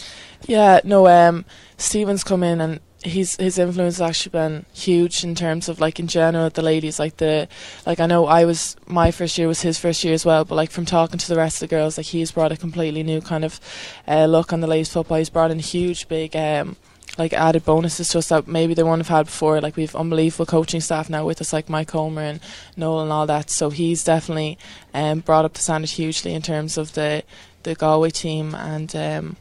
Yeah, 0.46 0.80
no, 0.84 1.08
um, 1.08 1.46
Stephen's 1.78 2.24
come 2.24 2.44
in 2.44 2.62
and 2.62 2.80
he's 3.06 3.36
his 3.38 3.58
influence 3.58 3.98
has 3.98 4.10
actually 4.10 4.32
been 4.32 4.66
huge 4.74 5.24
in 5.24 5.36
terms 5.36 5.70
of 5.70 5.80
like 5.80 6.00
in 6.00 6.08
general 6.08 6.50
the 6.50 6.62
ladies 6.62 7.00
like 7.00 7.18
the 7.18 7.48
like 7.86 8.00
I 8.00 8.06
know 8.06 8.26
I 8.26 8.46
was 8.46 8.76
my 8.88 9.12
first 9.12 9.38
year 9.38 9.48
was 9.48 9.62
his 9.62 9.78
first 9.78 10.04
year 10.04 10.14
as 10.14 10.26
well 10.26 10.46
but 10.46 10.56
like 10.56 10.72
from 10.72 10.86
talking 10.86 11.20
to 11.20 11.28
the 11.28 11.36
rest 11.36 11.62
of 11.62 11.70
the 11.70 11.76
girls 11.76 11.98
like 11.98 12.08
he's 12.08 12.32
brought 12.32 12.52
a 12.52 12.58
completely 12.58 13.04
new 13.04 13.22
kind 13.22 13.46
of 13.46 13.60
uh, 14.08 14.26
look 14.26 14.52
on 14.52 14.62
the 14.62 14.68
ladies 14.68 14.92
football 14.92 15.18
he's 15.18 15.30
brought 15.30 15.52
in 15.52 15.60
huge 15.60 16.08
big 16.08 16.36
um 16.36 16.76
like 17.18 17.34
added 17.34 17.64
bonuses 17.64 18.10
to 18.10 18.18
us 18.18 18.30
that 18.30 18.48
maybe 18.48 18.74
they 18.74 18.84
wouldn't 18.84 19.06
have 19.08 19.18
had 19.18 19.26
before. 19.28 19.62
Like 19.62 19.78
we've 19.78 19.96
unbelievable 19.96 20.46
coaching 20.46 20.82
staff 20.82 21.10
now 21.10 21.26
with 21.26 21.40
us, 21.40 21.54
like 21.54 21.70
Mike 21.70 21.92
Homer 21.92 22.22
and 22.22 22.40
Noel 22.76 23.04
and 23.04 23.12
all 23.12 23.26
that. 23.28 23.50
So 23.50 23.70
he's 23.70 24.04
definitely 24.04 24.58
um, 24.94 25.20
brought 25.22 25.46
up 25.46 25.54
the 25.54 25.62
standard 25.62 25.92
hugely 25.92 26.34
in 26.34 26.42
terms 26.42 26.78
of 26.78 26.94
the 26.94 27.24
the 27.64 27.76
Galway 27.76 28.10
team 28.10 28.54
and. 28.54 28.96
Um, 28.96 29.38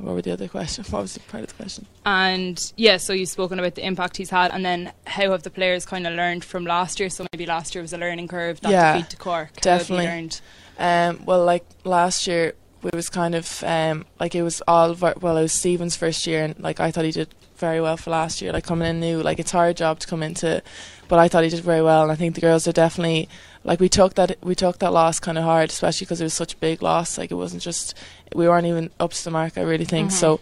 what 0.00 0.14
were 0.14 0.22
the 0.22 0.32
other 0.32 0.48
questions? 0.56 0.90
What 0.90 1.02
was 1.02 1.14
the 1.14 1.20
part 1.20 1.44
of 1.44 1.50
the 1.50 1.54
question? 1.54 1.86
And 2.04 2.72
yeah, 2.76 2.96
so 2.96 3.12
you've 3.12 3.28
spoken 3.28 3.58
about 3.58 3.74
the 3.74 3.84
impact 3.84 4.16
he's 4.16 4.30
had, 4.30 4.52
and 4.52 4.64
then 4.64 4.92
how 5.06 5.30
have 5.32 5.42
the 5.42 5.50
players 5.50 5.86
kind 5.86 6.06
of 6.06 6.14
learned 6.14 6.44
from 6.44 6.64
last 6.64 7.00
year? 7.00 7.10
So 7.10 7.26
maybe 7.32 7.46
last 7.46 7.74
year 7.74 7.82
was 7.82 7.92
a 7.92 7.98
learning 7.98 8.28
curve. 8.28 8.60
That 8.60 8.72
yeah, 8.72 8.94
defeat 8.94 9.10
to 9.10 9.16
Cork. 9.16 9.60
Definitely. 9.60 10.30
Um, 10.78 11.22
well, 11.26 11.44
like 11.44 11.64
last 11.84 12.26
year, 12.26 12.54
it 12.84 12.94
was 12.94 13.08
kind 13.10 13.34
of 13.34 13.62
um, 13.64 14.06
like 14.18 14.34
it 14.34 14.42
was 14.42 14.62
all 14.66 14.94
well 14.94 15.36
it 15.36 15.42
was 15.42 15.52
Stephen's 15.52 15.96
first 15.96 16.26
year 16.26 16.44
and 16.44 16.58
like 16.60 16.80
I 16.80 16.90
thought 16.90 17.04
he 17.04 17.10
did 17.10 17.28
very 17.56 17.80
well 17.80 17.98
for 17.98 18.10
last 18.10 18.40
year 18.40 18.52
like 18.52 18.64
coming 18.64 18.88
in 18.88 19.00
new 19.00 19.22
like 19.22 19.38
it's 19.38 19.50
hard 19.50 19.76
job 19.76 19.98
to 19.98 20.06
come 20.06 20.22
into 20.22 20.62
but 21.08 21.18
I 21.18 21.28
thought 21.28 21.44
he 21.44 21.50
did 21.50 21.60
very 21.62 21.82
well 21.82 22.02
and 22.02 22.10
I 22.10 22.14
think 22.14 22.34
the 22.34 22.40
girls 22.40 22.66
are 22.66 22.72
definitely 22.72 23.28
like 23.64 23.80
we 23.80 23.88
took 23.88 24.14
that 24.14 24.36
we 24.42 24.54
took 24.54 24.78
that 24.78 24.92
loss 24.92 25.20
kind 25.20 25.38
of 25.38 25.44
hard 25.44 25.70
especially 25.70 26.06
because 26.06 26.20
it 26.20 26.24
was 26.24 26.34
such 26.34 26.54
a 26.54 26.56
big 26.56 26.82
loss. 26.82 27.18
Like 27.18 27.30
it 27.30 27.34
wasn't 27.34 27.62
just 27.62 27.96
we 28.34 28.48
weren't 28.48 28.66
even 28.66 28.90
up 28.98 29.12
to 29.12 29.24
the 29.24 29.30
mark 29.30 29.58
I 29.58 29.62
really 29.62 29.84
think. 29.84 30.08
Mm-hmm. 30.08 30.16
so 30.16 30.40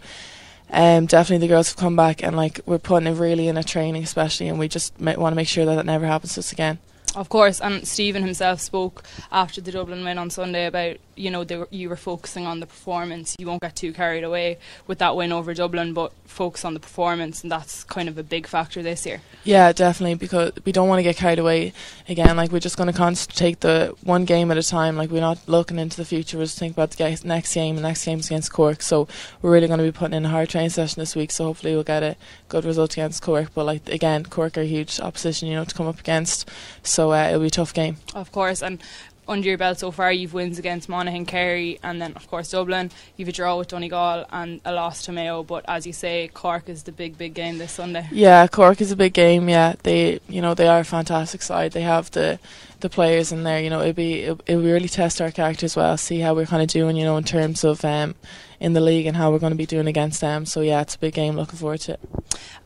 um, 0.71 1.07
definitely 1.07 1.47
the 1.47 1.51
girls 1.51 1.69
have 1.69 1.77
come 1.77 1.95
back 1.95 2.23
and 2.23 2.37
like 2.37 2.61
we're 2.65 2.77
putting 2.77 3.07
it 3.07 3.17
really 3.17 3.47
in 3.47 3.57
a 3.57 3.63
training 3.63 4.03
especially 4.03 4.47
and 4.47 4.59
we 4.59 4.67
just 4.67 4.99
want 4.99 5.31
to 5.31 5.35
make 5.35 5.47
sure 5.47 5.65
that 5.65 5.75
that 5.75 5.85
never 5.85 6.05
happens 6.05 6.33
to 6.35 6.41
us 6.41 6.51
again. 6.51 6.79
Of 7.15 7.27
course, 7.29 7.59
and 7.59 7.87
Stephen 7.87 8.21
himself 8.21 8.61
spoke 8.61 9.03
after 9.31 9.61
the 9.61 9.71
Dublin 9.71 10.03
win 10.03 10.19
on 10.19 10.29
Sunday 10.29 10.67
about 10.67 10.97
you 11.19 11.29
know 11.29 11.43
were, 11.43 11.67
you 11.69 11.89
were 11.89 11.95
focusing 11.95 12.47
on 12.47 12.59
the 12.59 12.65
performance. 12.65 13.35
You 13.37 13.47
won't 13.47 13.61
get 13.61 13.75
too 13.75 13.91
carried 13.93 14.23
away 14.23 14.57
with 14.87 14.99
that 14.99 15.15
win 15.15 15.31
over 15.31 15.53
Dublin, 15.53 15.93
but 15.93 16.13
focus 16.25 16.63
on 16.63 16.73
the 16.73 16.79
performance, 16.79 17.43
and 17.43 17.51
that's 17.51 17.83
kind 17.83 18.07
of 18.07 18.17
a 18.17 18.23
big 18.23 18.47
factor 18.47 18.81
this 18.81 19.05
year. 19.05 19.21
Yeah, 19.43 19.71
definitely, 19.73 20.15
because 20.15 20.53
we 20.63 20.71
don't 20.71 20.87
want 20.87 20.99
to 20.99 21.03
get 21.03 21.17
carried 21.17 21.39
away 21.39 21.73
again. 22.07 22.37
Like 22.37 22.51
we're 22.51 22.59
just 22.59 22.77
going 22.77 22.91
to 22.91 23.27
take 23.27 23.59
the 23.59 23.95
one 24.03 24.25
game 24.25 24.49
at 24.51 24.57
a 24.57 24.63
time. 24.63 24.95
Like 24.95 25.09
we're 25.09 25.19
not 25.19 25.39
looking 25.47 25.77
into 25.77 25.97
the 25.97 26.05
future. 26.05 26.37
We're 26.37 26.45
just 26.45 26.57
thinking 26.57 26.75
about 26.75 26.91
the 26.91 27.21
next 27.25 27.53
game. 27.53 27.75
The 27.75 27.81
next 27.81 28.05
game's 28.05 28.27
against 28.27 28.53
Cork, 28.53 28.81
so 28.81 29.07
we're 29.41 29.51
really 29.51 29.67
going 29.67 29.79
to 29.79 29.83
be 29.83 29.91
putting 29.91 30.15
in 30.15 30.25
a 30.25 30.29
hard 30.29 30.49
training 30.49 30.69
session 30.69 31.01
this 31.01 31.15
week. 31.15 31.31
So 31.31 31.45
hopefully 31.45 31.73
we'll 31.73 31.83
get 31.83 32.03
a 32.03 32.15
good 32.47 32.63
result 32.63 32.93
against 32.93 33.21
Cork. 33.21 33.53
But 33.53 33.65
like 33.65 33.89
again, 33.89 34.23
Cork 34.25 34.57
are 34.57 34.61
a 34.61 34.65
huge 34.65 34.99
opposition, 34.99 35.49
you 35.49 35.55
know, 35.55 35.65
to 35.65 35.75
come 35.75 35.87
up 35.87 35.99
against. 35.99 36.49
So 36.83 37.11
uh, 37.11 37.27
it'll 37.27 37.41
be 37.41 37.47
a 37.47 37.51
tough 37.51 37.73
game. 37.73 37.97
Of 38.15 38.31
course, 38.31 38.61
and 38.61 38.81
under 39.29 39.47
your 39.47 39.57
belt 39.57 39.79
so 39.79 39.91
far, 39.91 40.11
you've 40.11 40.33
wins 40.33 40.59
against 40.59 40.89
Monaghan, 40.89 41.25
Kerry, 41.25 41.79
and 41.83 42.01
then 42.01 42.13
of 42.13 42.27
course 42.27 42.49
Dublin. 42.49 42.91
You've 43.15 43.29
a 43.29 43.31
draw 43.31 43.57
with 43.57 43.69
Donegal 43.69 44.25
and 44.31 44.59
a 44.65 44.73
loss 44.73 45.05
to 45.05 45.11
Mayo. 45.11 45.43
But 45.43 45.63
as 45.67 45.85
you 45.87 45.93
say, 45.93 46.29
Cork 46.33 46.67
is 46.67 46.83
the 46.83 46.91
big, 46.91 47.17
big 47.17 47.33
game 47.33 47.59
this 47.59 47.71
Sunday. 47.71 48.07
Yeah, 48.11 48.47
Cork 48.47 48.81
is 48.81 48.91
a 48.91 48.95
big 48.95 49.13
game. 49.13 49.47
Yeah, 49.47 49.75
they, 49.83 50.19
you 50.27 50.41
know, 50.41 50.53
they 50.53 50.67
are 50.67 50.79
a 50.79 50.83
fantastic 50.83 51.41
side. 51.41 51.71
They 51.71 51.81
have 51.81 52.11
the 52.11 52.39
the 52.79 52.89
players 52.89 53.31
in 53.31 53.43
there. 53.43 53.61
You 53.61 53.69
know, 53.69 53.81
it'll 53.81 53.93
be 53.93 54.23
it 54.23 54.41
will 54.47 54.63
really 54.63 54.89
test 54.89 55.21
our 55.21 55.31
character 55.31 55.65
as 55.65 55.75
well. 55.75 55.95
See 55.97 56.19
how 56.19 56.33
we're 56.33 56.45
kind 56.45 56.63
of 56.63 56.67
doing. 56.67 56.97
You 56.97 57.05
know, 57.05 57.17
in 57.17 57.23
terms 57.23 57.63
of 57.63 57.85
um, 57.85 58.15
in 58.59 58.73
the 58.73 58.81
league 58.81 59.05
and 59.05 59.15
how 59.15 59.31
we're 59.31 59.39
going 59.39 59.51
to 59.51 59.57
be 59.57 59.65
doing 59.65 59.87
against 59.87 60.21
them. 60.21 60.45
So 60.45 60.61
yeah, 60.61 60.81
it's 60.81 60.95
a 60.95 60.99
big 60.99 61.13
game. 61.13 61.35
Looking 61.35 61.57
forward 61.57 61.79
to 61.81 61.93
it. 61.93 61.99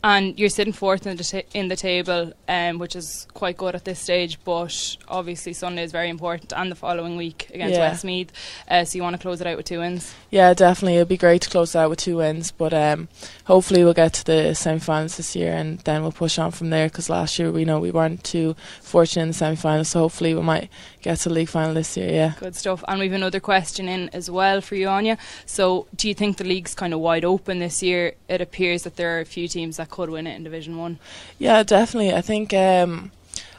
And 0.04 0.38
you're 0.38 0.50
sitting 0.50 0.74
fourth 0.74 1.08
in 1.08 1.16
the, 1.16 1.24
ta- 1.24 1.48
in 1.54 1.70
the 1.70 1.78
table, 1.78 2.34
um, 2.50 2.78
which 2.78 2.96
is 2.96 3.26
quite 3.34 3.56
good 3.56 3.74
at 3.76 3.86
this 3.86 4.00
stage. 4.00 4.38
But 4.44 4.98
obviously 5.08 5.54
Sunday 5.54 5.84
is 5.84 5.92
very 5.92 6.10
important, 6.10 6.52
and 6.54 6.70
the 6.70 6.76
following 6.76 7.16
week 7.16 7.50
against 7.54 7.76
yeah. 7.76 7.90
Westmeath. 7.90 8.32
Uh, 8.68 8.84
so 8.84 8.98
you 8.98 9.04
want 9.04 9.16
to 9.16 9.22
close 9.22 9.40
it 9.40 9.48
out 9.48 9.56
with 9.56 9.66
two 9.66 9.80
wins? 9.80 10.14
Yeah, 10.30 10.54
definitely. 10.54 10.96
It'd 10.98 11.08
be 11.08 11.16
great 11.16 11.44
to 11.44 11.50
close 11.50 11.74
it 11.74 11.80
out 11.80 11.90
with 11.90 12.00
two 12.00 12.18
wins. 12.18 12.52
But 12.52 12.74
um, 12.74 13.08
hopefully 13.46 13.84
we'll 13.84 13.94
get 13.94 14.14
to 14.14 14.26
the 14.26 14.54
semi-finals 14.56 15.18
this 15.18 15.36
year, 15.36 15.54
and 15.54 15.80
then 15.80 16.02
we'll 16.02 16.12
push 16.12 16.38
on 16.38 16.52
from 16.52 16.70
there. 16.70 16.88
Because 16.88 17.10
last 17.10 17.40
year 17.40 17.52
we 17.52 17.64
know 17.64 17.80
we 17.80 17.92
weren't 17.92 18.24
too 18.24 18.56
fortunate 18.82 19.24
in 19.24 19.28
the 19.30 19.34
semi-finals, 19.36 19.90
so 19.90 20.00
hopefully 20.00 20.34
we 20.34 20.42
might 20.42 20.70
get 21.02 21.20
to 21.20 21.30
the 21.30 21.36
league 21.36 21.50
final 21.50 21.74
this 21.74 21.96
year. 21.96 22.10
Yeah, 22.10 22.34
good 22.40 22.56
stuff. 22.56 22.84
And 22.88 23.00
we've 23.00 23.14
another 23.14 23.40
question 23.40 23.88
in 23.88 24.10
as 24.10 24.30
well 24.30 24.60
for 24.60 24.76
you, 24.76 24.88
Áine. 24.88 25.18
So 25.46 25.83
do 25.96 26.08
you 26.08 26.14
think 26.14 26.38
the 26.38 26.44
league's 26.44 26.74
kind 26.76 26.94
of 26.94 27.00
wide 27.00 27.26
open 27.26 27.60
this 27.60 27.84
year? 27.84 28.14
It 28.28 28.42
appears 28.42 28.84
that 28.84 28.96
there 28.96 29.18
are 29.18 29.22
a 29.22 29.26
few 29.26 29.48
teams 29.48 29.78
that 29.78 29.90
could 29.90 30.10
win 30.10 30.28
it 30.28 30.36
in 30.36 30.44
Division 30.44 30.78
One. 30.78 31.00
Yeah, 31.40 31.64
definitely. 31.64 32.14
I 32.14 32.22
think 32.22 32.54
um, 32.54 33.12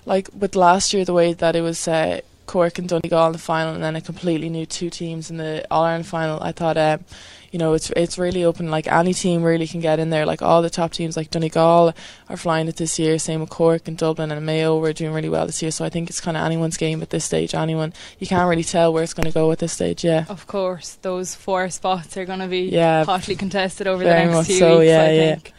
like 0.06 0.28
with 0.38 0.56
last 0.56 0.92
year, 0.92 1.04
the 1.04 1.12
way 1.12 1.32
that 1.32 1.56
it 1.56 1.62
was. 1.62 1.86
Uh, 1.88 2.20
Cork 2.46 2.78
and 2.78 2.88
Donegal 2.88 3.26
in 3.26 3.32
the 3.32 3.38
final, 3.38 3.74
and 3.74 3.82
then 3.82 3.96
a 3.96 4.00
completely 4.00 4.48
new 4.48 4.66
two 4.66 4.90
teams 4.90 5.30
in 5.30 5.36
the 5.36 5.66
All 5.70 5.84
Ireland 5.84 6.06
final. 6.06 6.42
I 6.42 6.52
thought, 6.52 6.76
um, 6.76 7.04
you 7.50 7.58
know, 7.58 7.72
it's 7.74 7.90
it's 7.90 8.18
really 8.18 8.44
open. 8.44 8.70
Like 8.70 8.86
any 8.86 9.14
team 9.14 9.42
really 9.42 9.66
can 9.66 9.80
get 9.80 9.98
in 9.98 10.10
there. 10.10 10.26
Like 10.26 10.42
all 10.42 10.60
the 10.60 10.70
top 10.70 10.92
teams, 10.92 11.16
like 11.16 11.30
Donegal 11.30 11.94
are 12.28 12.36
flying 12.36 12.68
it 12.68 12.76
this 12.76 12.98
year. 12.98 13.18
Same 13.18 13.40
with 13.40 13.50
Cork 13.50 13.88
and 13.88 13.96
Dublin 13.96 14.32
and 14.32 14.44
Mayo. 14.44 14.78
We're 14.78 14.92
doing 14.92 15.12
really 15.12 15.28
well 15.28 15.46
this 15.46 15.62
year. 15.62 15.70
So 15.70 15.84
I 15.84 15.88
think 15.88 16.10
it's 16.10 16.20
kind 16.20 16.36
of 16.36 16.44
anyone's 16.44 16.76
game 16.76 17.00
at 17.02 17.10
this 17.10 17.24
stage. 17.24 17.54
Anyone 17.54 17.92
you 18.18 18.26
can't 18.26 18.48
really 18.48 18.64
tell 18.64 18.92
where 18.92 19.02
it's 19.02 19.14
going 19.14 19.26
to 19.26 19.32
go 19.32 19.52
at 19.52 19.60
this 19.60 19.72
stage. 19.72 20.04
Yeah. 20.04 20.24
Of 20.28 20.46
course, 20.46 20.98
those 21.02 21.34
four 21.34 21.70
spots 21.70 22.16
are 22.16 22.24
going 22.24 22.40
to 22.40 22.48
be 22.48 22.62
yeah, 22.62 23.04
hotly 23.04 23.36
contested 23.36 23.86
over 23.86 24.02
the 24.02 24.10
next 24.10 24.46
few 24.46 24.58
so, 24.58 24.78
weeks. 24.80 24.88
Yeah, 24.88 25.02
I 25.02 25.10
yeah. 25.10 25.34
think 25.34 25.52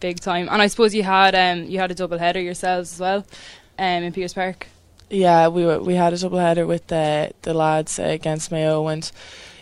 big 0.00 0.20
time. 0.20 0.48
And 0.50 0.60
I 0.60 0.66
suppose 0.66 0.94
you 0.94 1.04
had 1.04 1.34
um 1.34 1.64
you 1.70 1.78
had 1.78 1.90
a 1.90 1.94
double 1.94 2.18
header 2.18 2.40
yourselves 2.40 2.92
as 2.94 3.00
well, 3.00 3.26
um 3.78 4.02
in 4.02 4.12
Pearse 4.12 4.34
Park. 4.34 4.66
Yeah, 5.12 5.48
we 5.48 5.66
were, 5.66 5.78
we 5.78 5.94
had 5.96 6.14
a 6.14 6.18
double 6.18 6.38
header 6.38 6.66
with 6.66 6.86
the 6.86 7.32
the 7.42 7.52
lads 7.52 7.98
against 7.98 8.50
Mayo, 8.50 8.86
and 8.88 9.12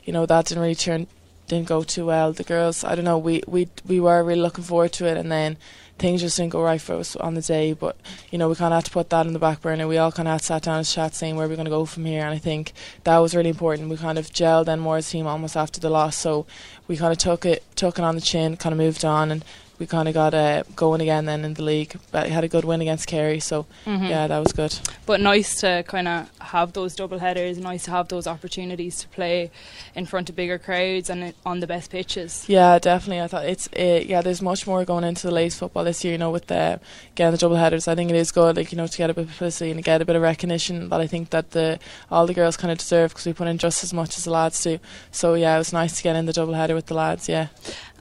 you 0.04 0.12
know 0.12 0.24
that 0.24 0.46
didn't 0.46 0.62
really 0.62 0.76
turn 0.76 1.08
didn't 1.48 1.66
go 1.66 1.82
too 1.82 2.06
well. 2.06 2.32
The 2.32 2.44
girls, 2.44 2.84
I 2.84 2.94
don't 2.94 3.04
know, 3.04 3.18
we 3.18 3.42
we 3.48 3.66
we 3.84 3.98
were 3.98 4.22
really 4.22 4.40
looking 4.40 4.62
forward 4.62 4.92
to 4.92 5.06
it, 5.06 5.16
and 5.16 5.32
then 5.32 5.56
things 5.98 6.20
just 6.20 6.36
didn't 6.36 6.52
go 6.52 6.62
right 6.62 6.80
for 6.80 6.94
us 6.94 7.16
on 7.16 7.34
the 7.34 7.42
day. 7.42 7.72
But 7.72 7.96
you 8.30 8.38
know, 8.38 8.48
we 8.48 8.54
kind 8.54 8.72
of 8.72 8.76
had 8.76 8.84
to 8.84 8.90
put 8.92 9.10
that 9.10 9.26
in 9.26 9.32
the 9.32 9.40
back 9.40 9.60
burner. 9.60 9.88
We 9.88 9.98
all 9.98 10.12
kind 10.12 10.28
of 10.28 10.40
sat 10.40 10.62
down 10.62 10.78
and 10.78 10.86
chat, 10.86 11.16
saying 11.16 11.34
where 11.34 11.48
we're 11.48 11.56
going 11.56 11.64
to 11.64 11.78
go 11.78 11.84
from 11.84 12.04
here. 12.04 12.24
And 12.24 12.32
I 12.32 12.38
think 12.38 12.72
that 13.02 13.18
was 13.18 13.34
really 13.34 13.50
important. 13.50 13.90
We 13.90 13.96
kind 13.96 14.18
of 14.18 14.30
gelled 14.30 14.66
then 14.66 14.78
more 14.78 14.98
as 14.98 15.08
a 15.08 15.10
team 15.10 15.26
almost 15.26 15.56
after 15.56 15.80
the 15.80 15.90
loss, 15.90 16.16
so 16.16 16.46
we 16.86 16.96
kind 16.96 17.10
of 17.10 17.18
took 17.18 17.44
it 17.44 17.64
took 17.74 17.98
it 17.98 18.04
on 18.04 18.14
the 18.14 18.20
chin, 18.20 18.56
kind 18.56 18.72
of 18.72 18.78
moved 18.78 19.04
on, 19.04 19.32
and 19.32 19.44
we 19.80 19.86
kind 19.86 20.06
of 20.06 20.14
got 20.14 20.34
uh, 20.34 20.62
going 20.76 21.00
again 21.00 21.24
then 21.24 21.44
in 21.44 21.54
the 21.54 21.62
league. 21.62 21.98
But 22.12 22.28
had 22.28 22.44
a 22.44 22.48
good 22.48 22.64
win 22.64 22.82
against 22.82 23.06
Kerry, 23.08 23.40
so 23.40 23.66
mm-hmm. 23.86 24.04
yeah, 24.04 24.26
that 24.26 24.38
was 24.38 24.52
good. 24.52 24.78
But 25.06 25.20
nice 25.20 25.60
to 25.62 25.82
kind 25.88 26.06
of 26.06 26.30
have 26.38 26.74
those 26.74 26.94
double 26.94 27.18
headers. 27.18 27.58
Nice 27.58 27.84
to 27.84 27.90
have 27.90 28.08
those 28.08 28.26
opportunities 28.26 29.00
to 29.00 29.08
play 29.08 29.50
in 29.94 30.04
front 30.04 30.28
of 30.28 30.36
bigger 30.36 30.58
crowds 30.58 31.08
and 31.08 31.32
on 31.46 31.60
the 31.60 31.66
best 31.66 31.90
pitches. 31.90 32.44
Yeah, 32.46 32.78
definitely. 32.78 33.22
I 33.22 33.26
thought 33.26 33.46
it's 33.46 33.68
uh, 33.68 34.04
yeah. 34.06 34.20
There's 34.20 34.42
much 34.42 34.66
more 34.66 34.84
going 34.84 35.04
into 35.04 35.26
the 35.26 35.32
ladies 35.32 35.58
football 35.58 35.84
this 35.84 36.04
year. 36.04 36.12
You 36.12 36.18
know, 36.18 36.30
with 36.30 36.46
the 36.46 36.78
getting 37.14 37.32
the 37.32 37.38
double 37.38 37.56
headers, 37.56 37.88
I 37.88 37.94
think 37.94 38.10
it 38.10 38.16
is 38.16 38.30
good. 38.30 38.56
Like 38.56 38.70
you 38.70 38.76
know, 38.76 38.86
to 38.86 38.98
get 38.98 39.08
a 39.08 39.14
bit 39.14 39.22
of 39.22 39.30
publicity 39.30 39.70
and 39.70 39.82
get 39.82 40.02
a 40.02 40.04
bit 40.04 40.16
of 40.16 40.22
recognition 40.22 40.90
that 40.90 41.00
I 41.00 41.06
think 41.06 41.30
that 41.30 41.52
the 41.52 41.78
all 42.10 42.26
the 42.26 42.34
girls 42.34 42.58
kind 42.58 42.70
of 42.70 42.76
deserve 42.76 43.12
because 43.12 43.24
we 43.24 43.32
put 43.32 43.48
in 43.48 43.56
just 43.56 43.82
as 43.82 43.94
much 43.94 44.18
as 44.18 44.24
the 44.24 44.30
lads 44.30 44.62
do. 44.62 44.78
So 45.10 45.34
yeah, 45.34 45.54
it 45.54 45.58
was 45.58 45.72
nice 45.72 45.96
to 45.96 46.02
get 46.02 46.16
in 46.16 46.26
the 46.26 46.34
double 46.34 46.52
header 46.52 46.74
with 46.74 46.86
the 46.86 46.94
lads. 46.94 47.28
Yeah. 47.30 47.48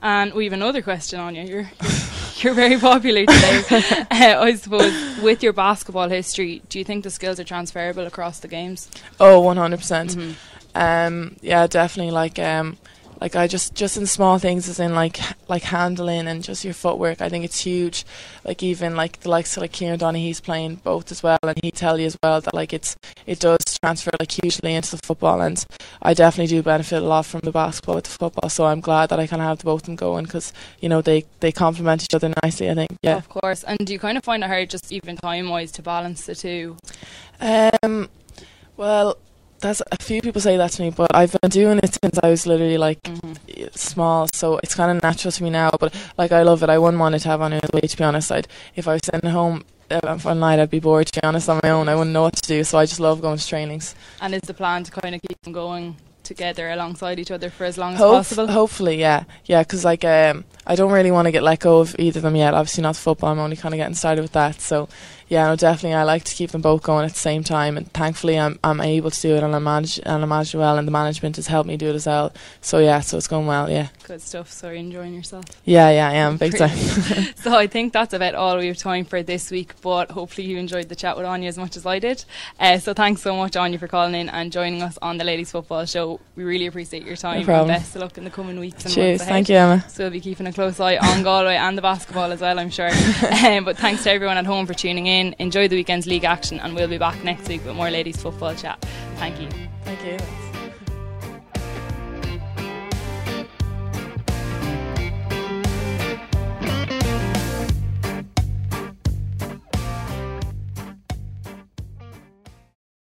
And 0.02 0.32
we 0.32 0.44
have 0.44 0.52
another 0.52 0.82
question 0.82 1.20
on 1.20 1.34
you. 1.34 1.42
You're 1.42 1.70
you're 2.36 2.54
very 2.54 2.78
popular 2.78 3.26
today. 3.26 3.62
uh, 4.10 4.40
I 4.40 4.54
suppose 4.54 5.20
with 5.20 5.42
your 5.42 5.52
basketball 5.52 6.08
history, 6.08 6.62
do 6.68 6.78
you 6.78 6.84
think 6.84 7.04
the 7.04 7.10
skills 7.10 7.38
are 7.38 7.44
transferable 7.44 8.06
across 8.06 8.40
the 8.40 8.48
games? 8.48 8.88
Oh, 9.18 9.36
Oh, 9.36 9.40
one 9.40 9.56
hundred 9.56 9.78
percent. 9.78 10.10
Mm-hmm. 10.16 10.32
Um, 10.74 11.36
yeah, 11.42 11.66
definitely. 11.66 12.12
Like 12.12 12.38
um, 12.38 12.78
like 13.20 13.36
I 13.36 13.46
just 13.46 13.74
just 13.74 13.96
in 13.96 14.06
small 14.06 14.38
things 14.38 14.68
as 14.68 14.80
in 14.80 14.94
like 14.94 15.18
like 15.48 15.62
handling 15.62 16.26
and 16.26 16.42
just 16.42 16.64
your 16.64 16.74
footwork 16.74 17.20
I 17.20 17.28
think 17.28 17.44
it's 17.44 17.60
huge. 17.60 18.04
Like 18.44 18.62
even 18.62 18.96
like 18.96 19.20
the 19.20 19.28
likes 19.28 19.56
of 19.56 19.62
like 19.62 19.72
Kieran 19.72 19.98
Donaghy 19.98 20.40
playing 20.42 20.76
both 20.76 21.10
as 21.10 21.22
well 21.22 21.38
and 21.42 21.58
he 21.62 21.70
tell 21.70 21.98
you 21.98 22.06
as 22.06 22.16
well 22.22 22.40
that 22.40 22.54
like 22.54 22.72
it's 22.72 22.96
it 23.26 23.40
does 23.40 23.58
transfer 23.82 24.10
like 24.18 24.32
hugely 24.32 24.74
into 24.74 24.92
the 24.92 25.02
football 25.04 25.40
and 25.42 25.64
I 26.02 26.14
definitely 26.14 26.56
do 26.56 26.62
benefit 26.62 27.02
a 27.02 27.06
lot 27.06 27.26
from 27.26 27.40
the 27.40 27.52
basketball 27.52 27.96
with 27.96 28.04
the 28.04 28.10
football 28.10 28.48
so 28.48 28.66
I'm 28.66 28.80
glad 28.80 29.10
that 29.10 29.20
I 29.20 29.26
kind 29.26 29.42
of 29.42 29.48
have 29.48 29.58
the 29.58 29.64
both 29.64 29.82
of 29.82 29.86
them 29.86 29.96
going 29.96 30.24
because 30.24 30.52
you 30.80 30.88
know 30.88 31.02
they 31.02 31.24
they 31.40 31.52
complement 31.52 32.04
each 32.04 32.14
other 32.14 32.32
nicely 32.42 32.70
I 32.70 32.74
think 32.74 32.96
yeah. 33.02 33.16
Of 33.18 33.28
course 33.28 33.64
and 33.64 33.78
do 33.78 33.92
you 33.92 33.98
kind 33.98 34.16
of 34.16 34.24
find 34.24 34.42
it 34.42 34.46
hard 34.46 34.70
just 34.70 34.90
even 34.92 35.16
time 35.16 35.48
wise 35.50 35.72
to 35.72 35.82
balance 35.82 36.24
the 36.24 36.34
two? 36.34 36.76
Um 37.40 38.08
well 38.76 39.18
that's 39.60 39.82
a 39.92 39.96
few 40.02 40.22
people 40.22 40.40
say 40.40 40.56
that 40.56 40.72
to 40.72 40.82
me, 40.82 40.90
but 40.90 41.14
I've 41.14 41.36
been 41.40 41.50
doing 41.50 41.78
it 41.82 41.98
since 42.02 42.18
I 42.22 42.30
was 42.30 42.46
literally 42.46 42.78
like 42.78 43.02
mm-hmm. 43.02 43.64
small, 43.74 44.28
so 44.32 44.58
it's 44.62 44.74
kind 44.74 44.96
of 44.96 45.02
natural 45.02 45.32
to 45.32 45.42
me 45.42 45.50
now. 45.50 45.70
But 45.78 45.94
like 46.18 46.32
I 46.32 46.42
love 46.42 46.62
it. 46.62 46.70
I 46.70 46.78
wouldn't 46.78 47.00
want 47.00 47.14
it 47.14 47.20
to 47.20 47.28
have 47.28 47.40
on 47.40 47.52
way. 47.52 47.80
To 47.80 47.96
be 47.96 48.04
honest, 48.04 48.32
I'd 48.32 48.48
if 48.74 48.88
I 48.88 48.94
was 48.94 49.02
sitting 49.04 49.28
at 49.28 49.32
home 49.32 49.64
uh, 49.90 50.18
one 50.18 50.40
night, 50.40 50.58
I'd 50.58 50.70
be 50.70 50.80
bored. 50.80 51.06
To 51.08 51.20
be 51.20 51.26
honest, 51.26 51.48
on 51.48 51.60
my 51.62 51.70
own, 51.70 51.88
I 51.88 51.94
wouldn't 51.94 52.12
know 52.12 52.22
what 52.22 52.36
to 52.36 52.48
do. 52.48 52.64
So 52.64 52.78
I 52.78 52.86
just 52.86 53.00
love 53.00 53.20
going 53.20 53.38
to 53.38 53.46
trainings. 53.46 53.94
And 54.20 54.34
is 54.34 54.42
the 54.42 54.54
plan 54.54 54.84
to 54.84 54.90
kind 54.90 55.14
of 55.14 55.22
keep 55.22 55.40
them 55.42 55.52
going 55.52 55.96
together 56.22 56.70
alongside 56.70 57.18
each 57.18 57.32
other 57.32 57.50
for 57.50 57.64
as 57.64 57.76
long 57.76 57.96
Hope, 57.96 58.20
as 58.20 58.28
possible? 58.28 58.46
Hopefully, 58.46 59.00
yeah, 59.00 59.24
yeah. 59.46 59.62
Because 59.62 59.84
like 59.84 60.04
um, 60.04 60.44
I 60.66 60.76
don't 60.76 60.92
really 60.92 61.10
want 61.10 61.26
to 61.26 61.32
get 61.32 61.42
let 61.42 61.60
go 61.60 61.80
of 61.80 61.96
either 61.98 62.18
of 62.18 62.22
them 62.22 62.36
yet. 62.36 62.54
Obviously, 62.54 62.82
not 62.82 62.96
football. 62.96 63.30
I'm 63.30 63.38
only 63.38 63.56
kind 63.56 63.74
of 63.74 63.78
getting 63.78 63.94
started 63.94 64.22
with 64.22 64.32
that. 64.32 64.60
So 64.60 64.88
yeah, 65.30 65.46
no, 65.46 65.54
definitely. 65.54 65.94
I 65.94 66.02
like 66.02 66.24
to 66.24 66.34
keep 66.34 66.50
them 66.50 66.60
both 66.60 66.82
going 66.82 67.04
at 67.04 67.12
the 67.12 67.18
same 67.18 67.44
time, 67.44 67.76
and 67.76 67.90
thankfully, 67.92 68.36
I'm 68.36 68.58
I'm 68.64 68.80
able 68.80 69.12
to 69.12 69.20
do 69.20 69.36
it, 69.36 69.44
and 69.44 69.54
I 69.54 69.60
manage 69.60 70.00
and 70.04 70.24
I 70.24 70.26
manage 70.26 70.56
well, 70.56 70.76
and 70.76 70.88
the 70.88 70.92
management 70.92 71.36
has 71.36 71.46
helped 71.46 71.68
me 71.68 71.76
do 71.76 71.88
it 71.88 71.94
as 71.94 72.06
well. 72.06 72.32
So 72.60 72.80
yeah, 72.80 72.98
so 72.98 73.16
it's 73.16 73.28
going 73.28 73.46
well. 73.46 73.70
Yeah. 73.70 73.88
Good 74.02 74.20
stuff. 74.20 74.50
So 74.50 74.66
you're 74.66 74.76
enjoying 74.76 75.14
yourself. 75.14 75.44
Yeah, 75.64 75.88
yeah, 75.90 76.08
I 76.08 76.14
am 76.14 76.36
big 76.36 76.58
time. 76.58 76.76
so 77.36 77.56
I 77.56 77.68
think 77.68 77.92
that's 77.92 78.12
about 78.12 78.34
all 78.34 78.58
we 78.58 78.66
have 78.66 78.76
time 78.76 79.04
for 79.04 79.22
this 79.22 79.52
week. 79.52 79.80
But 79.82 80.10
hopefully, 80.10 80.48
you 80.48 80.58
enjoyed 80.58 80.88
the 80.88 80.96
chat 80.96 81.16
with 81.16 81.26
Áine 81.26 81.46
as 81.46 81.56
much 81.56 81.76
as 81.76 81.86
I 81.86 82.00
did. 82.00 82.24
Uh, 82.58 82.78
so 82.78 82.92
thanks 82.92 83.22
so 83.22 83.36
much, 83.36 83.52
Áine, 83.52 83.78
for 83.78 83.86
calling 83.86 84.16
in 84.16 84.28
and 84.30 84.50
joining 84.50 84.82
us 84.82 84.98
on 85.00 85.18
the 85.18 85.24
Ladies 85.24 85.52
Football 85.52 85.84
Show. 85.84 86.18
We 86.34 86.42
really 86.42 86.66
appreciate 86.66 87.06
your 87.06 87.14
time. 87.14 87.46
No 87.46 87.54
and 87.54 87.68
best 87.68 87.94
of 87.94 88.02
luck 88.02 88.18
in 88.18 88.24
the 88.24 88.30
coming 88.30 88.58
weeks. 88.58 88.84
And 88.84 88.92
Cheers. 88.92 89.20
Months 89.20 89.30
Thank 89.30 89.48
you, 89.48 89.54
Emma. 89.54 89.88
So 89.90 90.02
we'll 90.02 90.10
be 90.10 90.20
keeping 90.20 90.48
a 90.48 90.52
close 90.52 90.80
eye 90.80 90.96
on 90.96 91.22
Galway 91.22 91.54
and 91.54 91.78
the 91.78 91.82
basketball 91.82 92.32
as 92.32 92.40
well. 92.40 92.58
I'm 92.58 92.70
sure. 92.70 92.90
um, 92.90 93.64
but 93.64 93.78
thanks 93.78 94.02
to 94.02 94.10
everyone 94.10 94.36
at 94.36 94.46
home 94.46 94.66
for 94.66 94.74
tuning 94.74 95.06
in. 95.06 95.19
Enjoy 95.38 95.68
the 95.68 95.76
weekend's 95.76 96.06
League 96.06 96.24
action, 96.24 96.60
and 96.60 96.74
we'll 96.74 96.88
be 96.88 96.98
back 96.98 97.22
next 97.24 97.48
week 97.48 97.64
with 97.64 97.76
more 97.76 97.90
ladies 97.90 98.20
football 98.20 98.54
chat. 98.54 98.80
Thank 99.16 99.40
you. 99.40 99.48
Thank 99.84 100.04
you. 100.04 100.49